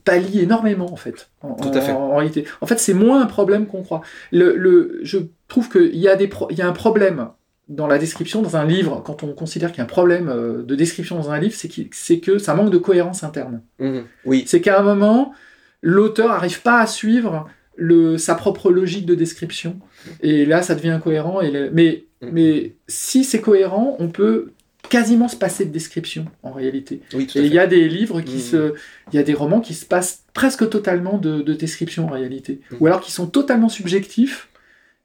pallie 0.04 0.40
énormément 0.42 0.92
en 0.92 0.96
fait. 0.96 1.30
En, 1.42 1.54
Tout 1.54 1.70
à 1.74 1.82
fait. 1.82 1.92
En, 1.92 2.12
en 2.12 2.16
réalité, 2.18 2.46
en 2.62 2.66
fait, 2.66 2.80
c'est 2.80 2.94
moins 2.94 3.22
un 3.22 3.26
problème 3.28 3.68
qu'on 3.68 3.84
croit. 3.84 4.02
Le, 4.32 4.56
le, 4.56 5.00
je 5.04 5.20
trouve 5.48 5.70
qu'il 5.70 5.96
y 5.98 6.08
a 6.08 6.16
des, 6.16 6.28
pro- 6.28 6.48
il 6.50 6.58
y 6.58 6.62
a 6.62 6.68
un 6.68 6.72
problème 6.74 7.28
dans 7.72 7.88
la 7.88 7.98
description 7.98 8.42
dans 8.42 8.56
un 8.58 8.66
livre. 8.66 9.02
Quand 9.06 9.24
on 9.24 9.34
considère 9.34 9.70
qu'il 9.72 9.80
y 9.80 9.82
a 9.82 9.86
un 9.86 9.88
problème 9.88 10.30
euh, 10.30 10.62
de 10.64 10.76
description 10.76 11.16
dans 11.16 11.32
un 11.32 11.40
livre, 11.40 11.56
c'est 11.92 12.20
que 12.20 12.38
ça 12.38 12.54
manque 12.54 12.70
de 12.70 12.78
cohérence 12.78 13.24
interne. 13.24 13.62
Mhm. 13.80 14.04
Oui. 14.26 14.44
C'est 14.46 14.62
qu'à 14.62 14.80
un 14.80 14.84
moment, 14.84 15.34
l'auteur 15.82 16.30
n'arrive 16.30 16.62
pas 16.62 16.80
à 16.80 16.88
suivre 16.88 17.48
le, 17.76 18.18
sa 18.18 18.36
propre 18.36 18.72
logique 18.72 19.06
de 19.06 19.16
description. 19.16 19.78
Et 20.22 20.46
là, 20.46 20.62
ça 20.62 20.76
devient 20.76 20.90
incohérent. 20.90 21.42
Et 21.42 21.50
le- 21.52 21.72
mais, 21.72 22.04
mais 22.22 22.74
si 22.88 23.24
c'est 23.24 23.42
cohérent, 23.42 23.96
on 24.00 24.10
peut 24.10 24.52
quasiment 24.90 25.30
se 25.30 25.38
passer 25.38 25.64
de 25.66 25.72
description 25.72 26.26
en 26.44 26.52
réalité. 26.52 27.02
Oui, 27.14 27.26
tout 27.26 27.38
à 27.38 27.42
Et 27.42 27.46
il 27.46 27.54
y 27.54 27.60
a 27.60 27.68
des 27.68 27.88
livres 27.88 28.20
qui 28.22 28.36
Mhm. 28.36 28.40
se, 28.42 28.74
il 29.14 29.16
y 29.16 29.20
a 29.20 29.24
des 29.24 29.34
romans 29.34 29.62
qui 29.62 29.74
se 29.74 29.86
passent 29.86 30.24
presque 30.34 30.68
totalement 30.70 31.18
de, 31.18 31.42
de 31.42 31.54
description 31.54 32.08
en 32.08 32.10
réalité, 32.12 32.60
ou 32.80 32.88
alors 32.88 33.00
qui 33.00 33.12
sont 33.12 33.28
totalement 33.28 33.70
subjectifs 33.70 34.50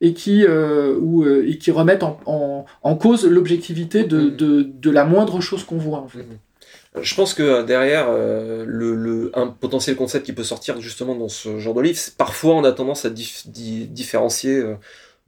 et 0.01 0.15
qui, 0.15 0.45
euh, 0.45 0.97
ou, 1.01 1.25
euh, 1.25 1.47
et 1.49 1.59
qui 1.59 1.71
remettent 1.71 2.03
en, 2.03 2.21
en, 2.27 2.65
en 2.83 2.97
cause 2.97 3.27
l'objectivité 3.27 4.05
de, 4.05 4.19
Mhm. 4.19 4.37
de, 4.37 4.63
de 4.63 4.91
la 4.91 5.05
moindre 5.05 5.41
chose 5.41 5.65
qu'on 5.65 5.79
voit. 5.79 6.01
En 6.01 6.09
fait. 6.09 6.21
Mhm. 6.21 6.39
Je 7.03 7.15
pense 7.15 7.35
que 7.35 7.43
euh, 7.43 7.63
derrière, 7.63 8.07
euh, 8.09 8.65
le, 8.67 8.95
le, 8.95 9.31
un 9.35 9.49
potentiel 9.49 9.97
concept 9.97 10.25
qui 10.27 10.33
peut 10.33 10.45
sortir 10.45 10.81
justement 10.81 11.15
dans 11.15 11.29
ce 11.29 11.59
genre 11.59 11.75
de 11.75 11.83
livre, 11.83 11.99
parfois 12.17 12.55
on 12.55 12.65
a 12.65 12.73
tendance 12.73 13.05
à 13.05 13.11
dif- 13.11 13.49
di- 13.51 13.87
différencier. 13.87 14.57
euh, 14.57 14.75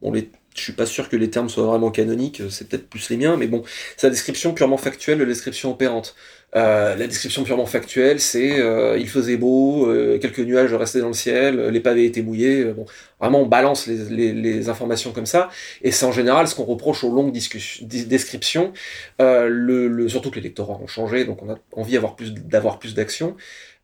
bon, 0.03 0.13
les, 0.13 0.31
je 0.57 0.63
suis 0.63 0.73
pas 0.73 0.87
sûr 0.87 1.09
que 1.09 1.17
les 1.17 1.31
termes 1.31 1.49
soient 1.51 1.67
vraiment 1.67 1.91
canoniques, 1.91 2.41
euh, 2.41 2.49
c'est 2.51 2.69
peut-être 2.69 2.89
plus 2.89 3.11
les 3.11 3.17
miens, 3.19 3.37
mais 3.37 3.47
bon, 3.49 3.63
c'est 3.97 4.07
la 4.07 4.11
description 4.11 4.55
purement 4.55 4.79
factuelle 4.79 5.19
la 5.19 5.25
description 5.27 5.71
opérante. 5.73 6.15
Euh, 6.57 6.97
la 6.97 7.07
description 7.07 7.45
purement 7.45 7.67
factuelle, 7.67 8.21
c'est 8.21 8.59
euh, 8.59 8.97
il 8.99 9.07
faisait 9.07 9.37
beau, 9.37 9.87
euh, 9.87 10.19
quelques 10.19 10.39
nuages 10.39 10.73
restaient 10.73 11.01
dans 11.01 11.09
le 11.09 11.13
ciel, 11.13 11.59
euh, 11.61 11.71
les 11.71 11.81
pavés 11.81 12.07
étaient 12.07 12.23
mouillés. 12.23 12.63
euh, 12.65 12.73
bon, 12.73 12.87
vraiment, 13.21 13.43
on 13.43 13.47
balance 13.47 13.87
les, 13.87 14.05
les, 14.05 14.33
les 14.33 14.69
informations 14.71 15.13
comme 15.13 15.27
ça, 15.27 15.51
et 15.83 15.93
c'est 15.93 16.07
en 16.07 16.13
général 16.13 16.49
ce 16.49 16.55
qu'on 16.55 16.65
reproche 16.65 17.05
aux 17.05 17.13
longues 17.13 17.33
descriptions. 17.33 18.73
Le, 19.19 19.89
le- 19.89 20.09
surtout 20.09 20.31
que 20.31 20.37
les 20.37 20.43
lectorats 20.43 20.79
ont 20.83 20.87
changé, 20.87 21.27
donc 21.27 21.43
on 21.43 21.51
a 21.51 21.57
envie 21.73 21.93
d'avoir 21.93 22.17
plus, 22.17 22.33
d'avoir 22.33 22.79
plus 22.79 22.95
d'action. 22.95 23.37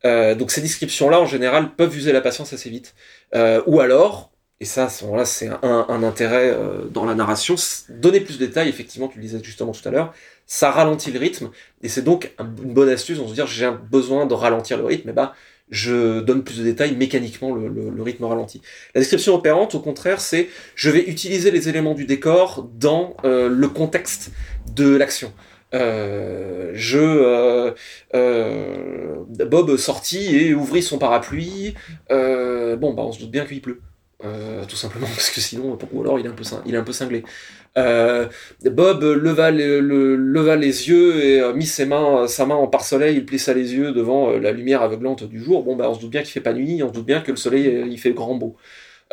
Donc 0.05 0.51
ces 0.51 0.63
descriptions-là, 0.63 1.21
en 1.21 1.27
général, 1.27 1.75
peuvent 1.77 1.95
user 1.95 2.13
la 2.13 2.21
patience 2.23 2.53
assez 2.55 2.71
vite. 2.71 2.95
Ou 3.67 3.81
alors, 3.81 4.31
et 4.61 4.65
ça, 4.65 4.89
c'est 4.89 5.49
un, 5.49 5.87
un 5.89 6.03
intérêt 6.03 6.57
dans 6.91 7.05
la 7.05 7.15
narration, 7.15 7.57
donner 7.89 8.21
plus 8.21 8.39
de 8.39 8.47
détails, 8.47 8.69
effectivement, 8.69 9.09
tu 9.09 9.19
le 9.19 9.25
disais 9.25 9.41
justement 9.43 9.73
tout 9.73 9.87
à 9.87 9.91
l'heure, 9.91 10.15
ça 10.47 10.71
ralentit 10.71 11.11
le 11.13 11.19
rythme, 11.19 11.51
et 11.83 11.89
c'est 11.89 12.03
donc 12.03 12.33
un- 12.39 12.45
une 12.63 12.75
bonne 12.75 12.89
astuce, 12.89 13.19
on 13.19 13.29
se 13.29 13.35
dire, 13.35 13.47
j'ai 13.47 13.71
besoin 13.91 14.27
de 14.27 14.35
ralentir 14.35 14.79
le 14.79 14.85
rythme, 14.85 15.11
et 15.11 15.13
bah, 15.13 15.35
je 15.71 16.21
donne 16.21 16.45
plus 16.45 16.59
de 16.59 16.65
détails, 16.65 16.95
mécaniquement, 16.97 17.55
le, 17.55 18.03
rythme 18.03 18.25
ralentit. 18.25 18.61
La 18.95 19.01
description 19.01 19.35
opérante, 19.35 19.75
au 19.75 19.81
contraire, 19.81 20.21
c'est, 20.21 20.49
je 20.75 20.91
vais 20.91 21.03
utiliser 21.05 21.51
les 21.51 21.69
éléments 21.69 21.95
du 21.95 22.05
décor 22.05 22.69
dans 22.75 23.17
euh, 23.25 23.49
le 23.49 23.69
contexte 23.69 24.31
de 24.75 24.95
l'action. 24.95 25.33
Euh, 25.73 26.71
je 26.75 26.99
euh, 28.15 29.25
Bob 29.47 29.77
sortit 29.77 30.37
et 30.37 30.55
ouvrit 30.55 30.83
son 30.83 30.99
parapluie. 30.99 31.75
Bon, 32.11 32.93
bah 32.95 33.03
on 33.03 33.13
se 33.13 33.21
doute 33.21 33.31
bien 33.31 33.45
qu'il 33.45 33.61
pleut, 33.61 33.81
Euh, 34.23 34.65
tout 34.67 34.77
simplement 34.77 35.07
parce 35.15 35.31
que 35.31 35.41
sinon, 35.41 35.77
ou 35.93 36.01
alors 36.01 36.19
il 36.19 36.27
est 36.27 36.29
un 36.29 36.33
peu, 36.33 36.45
il 36.67 36.75
est 36.75 36.79
un 36.79 36.85
peu 36.85 36.93
cinglé. 36.93 37.25
Euh, 37.77 38.29
Bob 38.65 39.03
leva, 39.03 39.51
le- 39.51 39.81
le- 39.81 40.15
leva 40.17 40.55
les 40.57 40.89
yeux 40.89 41.17
et 41.25 41.41
euh, 41.41 41.53
mit 41.53 41.67
ses 41.67 41.85
mains, 41.85 42.29
sa 42.29 42.47
main 42.47 42.55
en 42.55 42.69
pare-soleil, 42.69 43.17
il 43.17 43.27
plissa 43.27 43.53
les 43.55 43.75
yeux 43.75 43.93
devant 43.93 44.31
la 44.31 44.53
lumière 44.53 44.83
aveuglante 44.83 45.25
du 45.25 45.41
jour. 45.43 45.65
Bon, 45.65 45.75
bah 45.77 45.91
on 45.91 45.95
se 45.95 46.01
doute 46.01 46.11
bien 46.11 46.23
qu'il 46.23 46.31
fait 46.33 46.41
pas 46.41 46.53
nuit, 46.55 46.83
on 46.83 46.89
se 46.89 46.93
doute 46.95 47.07
bien 47.07 47.21
que 47.23 47.33
le 47.33 47.37
soleil 47.37 47.85
il 47.91 47.99
fait 47.99 48.13
grand 48.13 48.37
beau. 48.37 48.57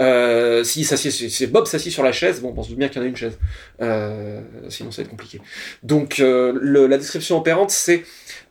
Euh, 0.01 0.63
si, 0.63 0.84
s'assied- 0.84 1.12
si 1.12 1.48
Bob 1.48 1.67
s'assit 1.67 1.91
sur 1.91 2.01
la 2.01 2.12
chaise, 2.12 2.41
bon, 2.41 2.53
on 2.58 2.63
se 2.63 2.70
doute 2.70 2.79
bien 2.79 2.88
qu'il 2.89 2.98
y 2.98 3.01
en 3.03 3.05
a 3.05 3.10
une 3.10 3.15
chaise. 3.15 3.38
Euh, 3.81 4.41
sinon, 4.70 4.89
ça 4.89 5.01
va 5.01 5.03
être 5.05 5.12
compliqué. 5.12 5.39
Donc, 5.84 6.20
euh, 6.20 6.88
la 6.88 6.98
description 6.98 7.38
opérante, 7.38 7.70
c'est 7.70 8.03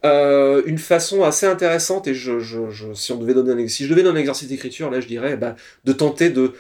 euh, 0.05 0.63
une 0.67 0.79
façon 0.79 1.25
assez 1.25 1.47
intéressante. 1.47 2.07
Et 2.07 2.15
si 2.15 3.13
on 3.13 3.17
devait 3.19 3.35
donner, 3.35 3.65
un, 3.65 3.67
je 3.67 3.89
devais 3.89 4.03
donner 4.05 4.19
un 4.19 4.21
exercice 4.21 4.49
d'écriture, 4.49 4.91
là, 4.91 5.01
je 5.01 5.09
dirais, 5.09 5.37
bah, 5.37 5.57
de 5.85 5.93
tenter 5.93 6.31
de 6.31 6.55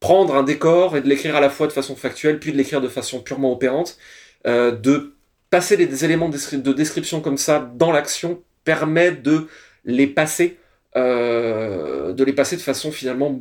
prendre 0.00 0.36
un 0.36 0.42
décor 0.42 0.96
et 0.96 1.00
de 1.00 1.08
l'écrire 1.08 1.36
à 1.36 1.40
la 1.40 1.48
fois 1.48 1.66
de 1.66 1.72
façon 1.72 1.96
factuelle, 1.96 2.38
puis 2.38 2.52
de 2.52 2.58
l'écrire 2.58 2.82
de 2.82 2.88
façon 2.88 3.20
purement 3.20 3.52
opérante, 3.52 3.96
de 4.44 5.14
passer 5.48 5.78
des 5.78 6.04
éléments 6.04 6.28
de, 6.28 6.56
de 6.56 6.72
description 6.74 7.20
comme 7.22 7.38
ça 7.38 7.70
dans 7.76 7.90
l'action 7.90 8.42
permet 8.64 9.12
de 9.12 9.46
les 9.84 10.06
passer, 10.06 10.58
de 10.94 12.24
les 12.24 12.32
passer 12.34 12.56
de 12.56 12.60
façon 12.60 12.92
finalement 12.92 13.40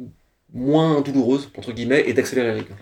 moins 0.56 1.02
douloureuse 1.02 1.50
entre 1.58 1.72
guillemets 1.74 2.04
et 2.08 2.14
d'accélérer 2.14 2.48
le 2.48 2.54
rythme. 2.60 2.74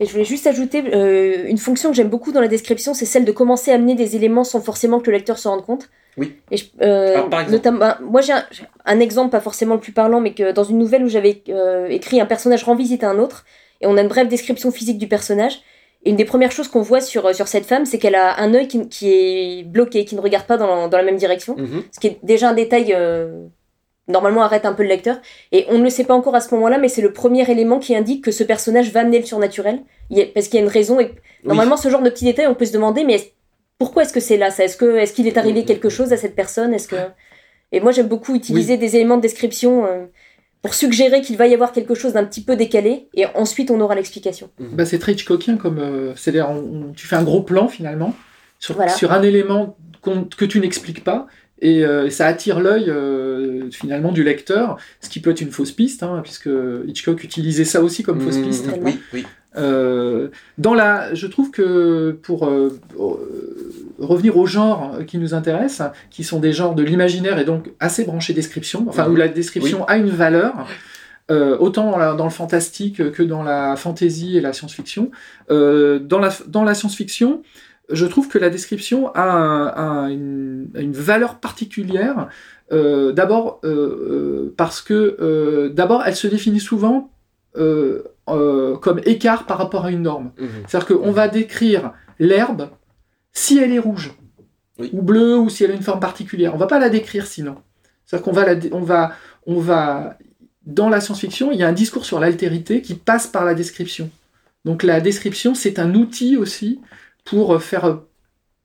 Et 0.00 0.06
je 0.06 0.10
voulais 0.12 0.24
juste 0.24 0.46
ajouter 0.48 0.82
euh, 0.92 1.44
une 1.46 1.58
fonction 1.58 1.90
que 1.90 1.96
j'aime 1.96 2.08
beaucoup 2.08 2.32
dans 2.32 2.40
la 2.40 2.48
description, 2.48 2.92
c'est 2.92 3.04
celle 3.06 3.24
de 3.24 3.30
commencer 3.32 3.70
à 3.70 3.74
amener 3.76 3.94
des 3.94 4.16
éléments 4.16 4.42
sans 4.42 4.60
forcément 4.60 4.98
que 4.98 5.06
le 5.10 5.16
lecteur 5.16 5.38
se 5.38 5.46
rende 5.46 5.64
compte. 5.64 5.88
Oui. 6.16 6.34
Et 6.50 6.56
je- 6.56 6.64
euh, 6.82 7.14
Alors, 7.14 7.30
par 7.30 7.40
exemple. 7.40 7.56
notamment, 7.56 7.78
bah, 7.78 7.98
moi 8.02 8.20
j'ai 8.20 8.32
un, 8.84 9.00
exemple 9.00 9.30
pas 9.30 9.40
forcément 9.40 9.74
le 9.74 9.80
plus 9.80 9.92
parlant, 9.92 10.20
mais 10.20 10.34
que 10.34 10.50
dans 10.52 10.64
une 10.64 10.78
nouvelle 10.78 11.04
où 11.04 11.08
j'avais 11.08 11.42
euh, 11.48 11.86
écrit 11.88 12.20
un 12.20 12.26
personnage 12.26 12.64
rend 12.64 12.74
visite 12.74 13.04
à 13.04 13.10
un 13.10 13.18
autre, 13.18 13.44
et 13.80 13.86
on 13.86 13.96
a 13.96 14.02
une 14.02 14.08
brève 14.08 14.28
description 14.28 14.70
physique 14.72 14.98
du 14.98 15.06
personnage. 15.06 15.60
Et 16.04 16.10
une 16.10 16.16
des 16.16 16.24
premières 16.24 16.50
choses 16.50 16.66
qu'on 16.66 16.82
voit 16.82 17.00
sur, 17.00 17.32
sur 17.32 17.46
cette 17.46 17.64
femme, 17.64 17.86
c'est 17.86 17.98
qu'elle 17.98 18.16
a 18.16 18.40
un 18.40 18.54
œil 18.54 18.66
qui, 18.66 18.88
qui 18.88 19.08
est 19.12 19.62
bloqué, 19.62 20.04
qui 20.04 20.16
ne 20.16 20.20
regarde 20.20 20.46
pas 20.46 20.56
dans, 20.56 20.88
dans 20.88 20.96
la 20.98 21.04
même 21.04 21.16
direction. 21.16 21.54
Mhm. 21.56 21.84
Ce 21.92 22.00
qui 22.00 22.08
est 22.08 22.18
déjà 22.24 22.48
un 22.50 22.54
détail, 22.54 22.92
normalement 24.08 24.42
arrête 24.42 24.64
un 24.66 24.72
peu 24.72 24.82
le 24.82 24.88
lecteur. 24.88 25.16
Et 25.52 25.66
on 25.68 25.78
ne 25.78 25.84
le 25.84 25.90
sait 25.90 26.04
pas 26.04 26.14
encore 26.14 26.34
à 26.34 26.40
ce 26.40 26.52
moment-là, 26.54 26.78
mais 26.78 26.88
c'est 26.88 27.02
le 27.02 27.12
premier 27.12 27.48
élément 27.50 27.78
qui 27.78 27.94
indique 27.94 28.24
que 28.24 28.30
ce 28.30 28.44
personnage 28.44 28.90
va 28.92 29.00
amener 29.00 29.18
le 29.20 29.24
surnaturel. 29.26 29.80
Parce 30.34 30.48
qu'il 30.48 30.58
y 30.58 30.62
a 30.62 30.64
une 30.64 30.70
raison. 30.70 31.00
Et 31.00 31.12
normalement, 31.44 31.76
ce 31.76 31.88
genre 31.88 32.02
de 32.02 32.10
petits 32.10 32.24
détails, 32.24 32.46
on 32.48 32.54
peut 32.54 32.64
se 32.66 32.72
demander, 32.72 33.04
mais 33.04 33.32
pourquoi 33.78 34.02
est-ce 34.02 34.12
que 34.12 34.20
c'est 34.20 34.36
là 34.36 34.50
ça? 34.50 34.64
Est-ce 34.64 34.76
que 34.76 34.96
est-ce 34.96 35.12
qu'il 35.12 35.26
est 35.26 35.36
arrivé 35.38 35.64
quelque 35.64 35.88
chose 35.88 36.12
à 36.12 36.16
cette 36.16 36.34
personne? 36.34 36.74
Est-ce 36.74 36.88
que 36.88 36.96
Et 37.72 37.80
moi, 37.80 37.92
j'aime 37.92 38.08
beaucoup 38.08 38.34
utiliser 38.34 38.76
des 38.76 38.96
éléments 38.96 39.16
de 39.16 39.22
description 39.22 39.86
euh, 39.86 40.04
pour 40.60 40.74
suggérer 40.74 41.22
qu'il 41.22 41.36
va 41.36 41.46
y 41.46 41.54
avoir 41.54 41.72
quelque 41.72 41.94
chose 41.94 42.12
d'un 42.12 42.24
petit 42.24 42.42
peu 42.44 42.54
décalé, 42.54 43.08
et 43.14 43.26
ensuite 43.34 43.70
on 43.70 43.80
aura 43.80 43.94
l'explication. 43.96 44.50
Bah, 44.60 44.84
c'est 44.84 44.98
très 44.98 45.12
Hitchcockien 45.12 45.56
comme. 45.56 45.78
euh, 45.78 46.12
C'est-à-dire, 46.16 46.48
tu 46.96 47.06
fais 47.06 47.16
un 47.16 47.24
gros 47.24 47.42
plan 47.42 47.66
finalement 47.68 48.14
sur, 48.60 48.74
Voilà. 48.76 48.92
sur 48.92 49.10
un 49.12 49.22
élément 49.22 49.76
que 50.36 50.44
tu 50.44 50.60
n'expliques 50.60 51.02
pas. 51.02 51.26
Et 51.62 51.86
euh, 51.86 52.10
ça 52.10 52.26
attire 52.26 52.60
l'œil 52.60 52.90
euh, 52.90 53.70
finalement 53.70 54.12
du 54.12 54.22
lecteur, 54.22 54.76
ce 55.00 55.08
qui 55.08 55.20
peut 55.20 55.30
être 55.30 55.40
une 55.40 55.50
fausse 55.50 55.72
piste, 55.72 56.02
hein, 56.02 56.20
puisque 56.22 56.50
Hitchcock 56.86 57.24
utilisait 57.24 57.64
ça 57.64 57.82
aussi 57.82 58.02
comme 58.02 58.20
fausse 58.20 58.36
Mhm. 58.36 58.44
piste. 58.44 58.68
Oui, 58.82 58.98
oui. 59.14 59.24
Euh, 59.56 60.28
dans 60.58 60.74
la, 60.74 61.14
je 61.14 61.26
trouve 61.26 61.50
que 61.50 62.18
pour 62.22 62.50
revenir 63.98 64.36
aux 64.36 64.46
genres 64.46 64.98
qui 65.06 65.18
nous 65.18 65.34
intéressent, 65.34 65.92
qui 66.10 66.24
sont 66.24 66.40
des 66.40 66.52
genres 66.52 66.74
de 66.74 66.82
l'imaginaire 66.82 67.38
et 67.38 67.44
donc 67.44 67.70
assez 67.78 68.04
branchés 68.04 68.32
description, 68.32 68.86
enfin 68.88 69.08
où 69.08 69.14
la 69.14 69.28
description 69.28 69.84
a 69.84 69.96
une 69.96 70.10
valeur, 70.10 70.66
euh, 71.30 71.56
autant 71.58 71.92
dans, 72.16 72.24
le 72.24 72.30
fantastique 72.30 73.12
que 73.12 73.22
dans 73.22 73.42
la 73.42 73.76
fantasy 73.76 74.36
et 74.36 74.40
la 74.40 74.52
science-fiction. 74.52 75.10
Euh, 75.50 76.00
dans 76.00 76.18
la, 76.18 76.30
dans 76.48 76.64
la 76.64 76.74
science-fiction, 76.74 77.42
je 77.92 78.06
trouve 78.06 78.28
que 78.28 78.38
la 78.38 78.50
description 78.50 79.12
a, 79.14 79.22
un- 79.22 79.66
a 80.06 80.10
une, 80.10 80.68
a 80.74 80.80
une 80.80 80.92
valeur 80.92 81.36
particulière. 81.38 82.28
euh, 82.72 83.12
d'abord 83.12 83.60
euh, 83.64 83.68
euh, 83.68 84.54
parce 84.56 84.80
que 84.80 85.16
euh, 85.20 85.68
d'abord 85.68 86.02
elle 86.06 86.16
se 86.16 86.26
définit 86.26 86.60
souvent 86.60 87.10
comme 88.80 89.00
écart 89.04 89.46
par 89.46 89.58
rapport 89.58 89.84
à 89.84 89.90
une 89.90 90.02
norme. 90.02 90.32
Mhm. 90.38 90.48
C'est-à-dire 90.66 90.96
qu'on 90.96 91.12
va 91.12 91.28
décrire 91.28 91.92
l'herbe 92.18 92.70
si 93.32 93.58
elle 93.58 93.72
est 93.72 93.78
rouge, 93.78 94.14
Oui. 94.78 94.90
ou 94.92 95.02
bleue, 95.02 95.38
ou 95.38 95.48
si 95.48 95.64
elle 95.64 95.70
a 95.72 95.74
une 95.74 95.82
forme 95.82 96.00
particulière. 96.00 96.54
On 96.54 96.58
va 96.58 96.66
pas 96.66 96.78
la 96.78 96.88
décrire 96.88 97.26
sinon. 97.26 97.56
C'est-à-dire 98.04 98.24
qu'on 98.24 98.32
va, 98.32 98.44
la 98.54 98.60
on 98.72 98.80
va, 98.80 99.12
on 99.46 99.58
va, 99.58 100.16
dans 100.66 100.88
la 100.88 101.00
science-fiction, 101.00 101.50
il 101.52 101.58
y 101.58 101.62
a 101.62 101.68
un 101.68 101.72
discours 101.72 102.04
sur 102.04 102.20
l'altérité 102.20 102.82
qui 102.82 102.94
passe 102.94 103.26
par 103.26 103.44
la 103.44 103.54
description. 103.54 104.10
Donc 104.64 104.82
la 104.82 105.00
description, 105.00 105.54
c'est 105.54 105.78
un 105.78 105.94
outil 105.94 106.36
aussi 106.36 106.80
pour 107.24 107.62
faire, 107.62 108.00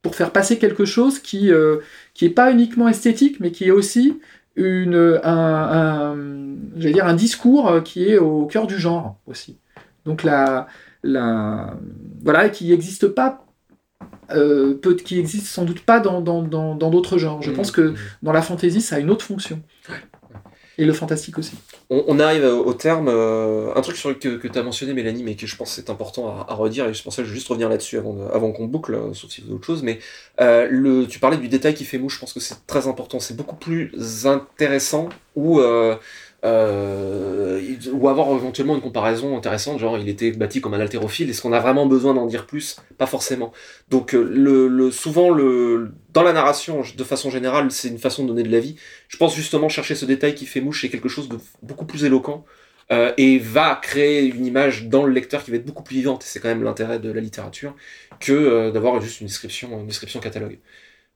pour 0.02 0.16
faire 0.16 0.32
passer 0.32 0.58
quelque 0.60 0.86
chose 0.86 1.20
qui, 1.20 1.52
euh, 1.52 1.80
qui 2.14 2.26
est 2.26 2.30
pas 2.32 2.52
uniquement 2.52 2.88
esthétique, 2.88 3.40
mais 3.40 3.52
qui 3.52 3.66
est 3.66 3.72
aussi 3.72 4.20
une, 4.56 5.20
un, 5.24 6.14
un- 6.16 6.56
j'allais 6.78 6.94
dire 6.94 7.06
un 7.08 7.16
discours 7.16 7.70
euh, 7.70 7.82
qui 7.82 8.06
est 8.10 8.18
au 8.18 8.46
cœur 8.48 8.68
du 8.68 8.78
genre 8.80 9.18
aussi. 9.28 9.58
Donc 10.06 10.24
la, 10.24 10.68
la, 11.04 11.78
voilà, 12.24 12.50
qui 12.50 12.70
n'existe 12.70 13.08
pas, 13.08 13.46
euh, 14.32 14.76
peut, 14.76 14.96
qui 14.96 15.20
existe 15.20 15.48
sans 15.48 15.66
doute 15.66 15.82
pas 15.82 16.00
dans 16.00 16.22
dans 16.22 16.42
dans 16.44 16.90
d'autres 16.90 17.18
genres. 17.18 17.42
Je 17.42 17.52
Mhm. 17.52 17.56
pense 17.58 17.72
que 17.72 17.94
dans 18.24 18.34
la 18.34 18.42
fantasy, 18.42 18.82
ça 18.82 18.98
a 18.98 19.00
une 19.00 19.10
autre 19.12 19.26
fonction. 19.26 19.62
Et 20.78 20.86
le 20.86 20.94
fantastique 20.94 21.38
aussi. 21.40 21.56
On, 21.89 22.03
on 22.08 22.20
arrive 22.20 22.44
au, 22.44 22.74
terme. 22.74 23.08
euh, 23.08 23.74
un 23.75 23.82
truc 23.82 23.96
sur, 23.98 24.17
que, 24.20 24.38
que 24.38 24.48
tu 24.48 24.60
as 24.60 24.63
mentionné, 24.63 24.94
Mélanie, 24.94 25.24
mais 25.24 25.36
que 25.36 25.48
je 25.48 25.56
pense 25.56 25.72
c'est 25.72 25.89
important 25.89 26.27
à, 26.27 26.46
à 26.51 26.56
redire, 26.56 26.86
et 26.88 26.94
je 26.94 27.03
vais 27.03 27.25
juste 27.25 27.48
revenir 27.48 27.70
là-dessus 27.70 27.98
avant, 27.98 28.27
avant 28.34 28.51
qu'on 28.51 28.65
boucle, 28.65 28.94
euh, 28.96 29.13
sauf 29.13 29.29
si 29.32 29.41
vous 29.41 29.48
avez 29.48 29.56
autre 29.56 29.65
chose. 29.65 29.84
Mais 29.84 30.00
euh, 30.41 30.67
le, 30.70 31.08
tu 31.08 31.20
parlais 31.20 31.38
du 31.38 31.48
détail 31.48 31.74
qui 31.74 31.86
fait 31.86 31.98
mouche, 31.98 32.15
je 32.15 32.20
pense 32.20 32.34
que 32.34 32.39
c'est 32.39 32.65
très 32.67 32.88
important. 32.88 33.20
C'est 33.20 33.36
beaucoup 33.36 33.56
plus 33.56 34.25
intéressant 34.27 35.10
ou. 35.36 35.60
Euh, 35.60 35.96
euh, 36.46 37.60
ou 37.91 38.10
avoir 38.10 38.29
éventuellement 38.36 38.75
une 38.75 38.82
comparaison 38.82 39.36
intéressante, 39.36 39.79
genre 39.79 39.98
il 39.98 40.08
était 40.08 40.32
bâti 40.32 40.62
comme 40.62 40.75
un 40.75 40.79
haltérophile, 40.79 41.29
est-ce 41.29 41.41
qu'on 41.41 41.53
a 41.53 41.60
vraiment 41.60 41.88
besoin 41.88 42.13
d'en 42.13 42.27
dire 42.27 42.46
plus? 42.46 42.77
Pas 42.98 43.08
forcément. 43.08 43.51
Donc 43.89 44.13
euh, 44.13 44.22
le, 44.24 44.91
souvent, 44.91 45.32
le, 45.32 45.91
dans 46.13 46.21
la 46.21 46.34
narration, 46.34 46.84
de 46.95 47.04
façon 47.04 47.32
générale, 47.32 47.71
c'est 47.71 47.88
une 47.88 47.97
façon 47.97 48.23
de 48.23 48.28
donner 48.30 48.43
de 48.43 48.52
la 48.52 48.60
vie. 48.60 48.76
Je 49.08 49.17
pense 49.17 49.36
justement 49.36 49.67
chercher 49.67 49.95
ce 49.95 50.06
détail 50.06 50.36
qui 50.36 50.45
fait 50.45 50.62
mouche, 50.62 50.82
c'est 50.82 50.89
quelque 50.89 51.10
chose 51.10 51.28
de 51.28 51.38
beaucoup 51.63 51.86
plus 51.86 52.04
éloquent 52.06 52.45
euh, 52.91 53.12
et 53.17 53.39
va 53.39 53.80
créer 53.82 54.26
une 54.26 54.45
image 54.45 54.88
dans 54.88 55.04
le 55.04 55.13
lecteur 55.13 55.43
qui 55.43 55.50
va 55.50 55.58
être 55.58 55.65
beaucoup 55.65 55.84
plus 55.84 55.95
vivante. 55.95 56.23
Et 56.23 56.28
c'est 56.28 56.39
quand 56.39 56.50
même 56.50 56.63
l'intérêt 56.63 57.00
de 57.00 57.12
la 57.12 57.19
littérature 57.19 57.76
que 58.19 58.69
d'avoir 58.69 59.02
juste 59.02 59.21
une 59.21 59.28
description, 59.28 59.80
une 59.80 59.88
description 59.88 60.19
catalogue. 60.19 60.60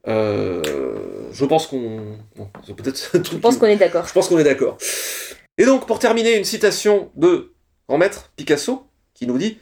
Euh, 0.07 1.29
je 1.31 1.45
pense 1.45 1.67
qu'on, 1.67 2.17
bon, 2.35 2.49
peut-être 2.75 3.11
Je 3.13 3.37
pense 3.37 3.57
qu'on 3.57 3.67
est 3.67 3.75
d'accord. 3.75 4.07
je 4.07 4.13
pense 4.13 4.27
qu'on 4.27 4.39
est 4.39 4.43
d'accord. 4.43 4.77
Et 5.57 5.65
donc, 5.65 5.85
pour 5.85 5.99
terminer, 5.99 6.37
une 6.37 6.43
citation 6.43 7.11
de 7.15 7.53
grand 7.87 7.97
maître 7.97 8.31
Picasso 8.35 8.87
qui 9.13 9.27
nous 9.27 9.37
dit 9.37 9.59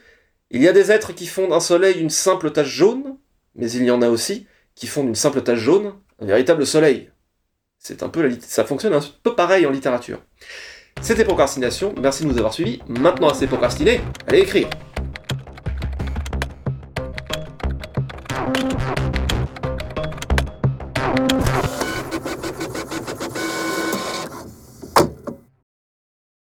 Il 0.52 0.62
y 0.62 0.68
a 0.68 0.74
des 0.74 0.92
êtres 0.92 1.14
qui 1.14 1.28
font 1.28 1.48
d'un 1.48 1.60
soleil 1.60 2.00
une 2.00 2.10
simple 2.10 2.52
tache 2.52 2.68
jaune, 2.70 3.18
mais 3.56 3.70
il 3.72 3.84
y 3.84 3.92
en 3.92 4.02
a 4.02 4.10
aussi 4.10 4.48
qui 4.76 4.88
font 4.88 5.04
d'une 5.04 5.16
simple 5.16 5.42
tache 5.42 5.60
jaune 5.60 5.94
un 6.22 6.26
véritable 6.26 6.66
soleil. 6.66 7.12
C'est 7.78 8.04
un 8.04 8.10
peu 8.10 8.22
la 8.22 8.36
ça 8.42 8.66
fonctionne 8.66 8.94
un 8.94 9.02
peu 9.24 9.36
pareil 9.36 9.66
en 9.66 9.72
littérature. 9.72 10.22
C'était 11.02 11.24
Procrastination, 11.24 11.96
merci 12.02 12.24
de 12.24 12.28
nous 12.28 12.38
avoir 12.38 12.54
suivis. 12.54 12.82
Maintenant, 12.88 13.30
assez 13.30 13.48
procrastiné, 13.48 14.02
allez 14.28 14.40
écrire 14.40 14.70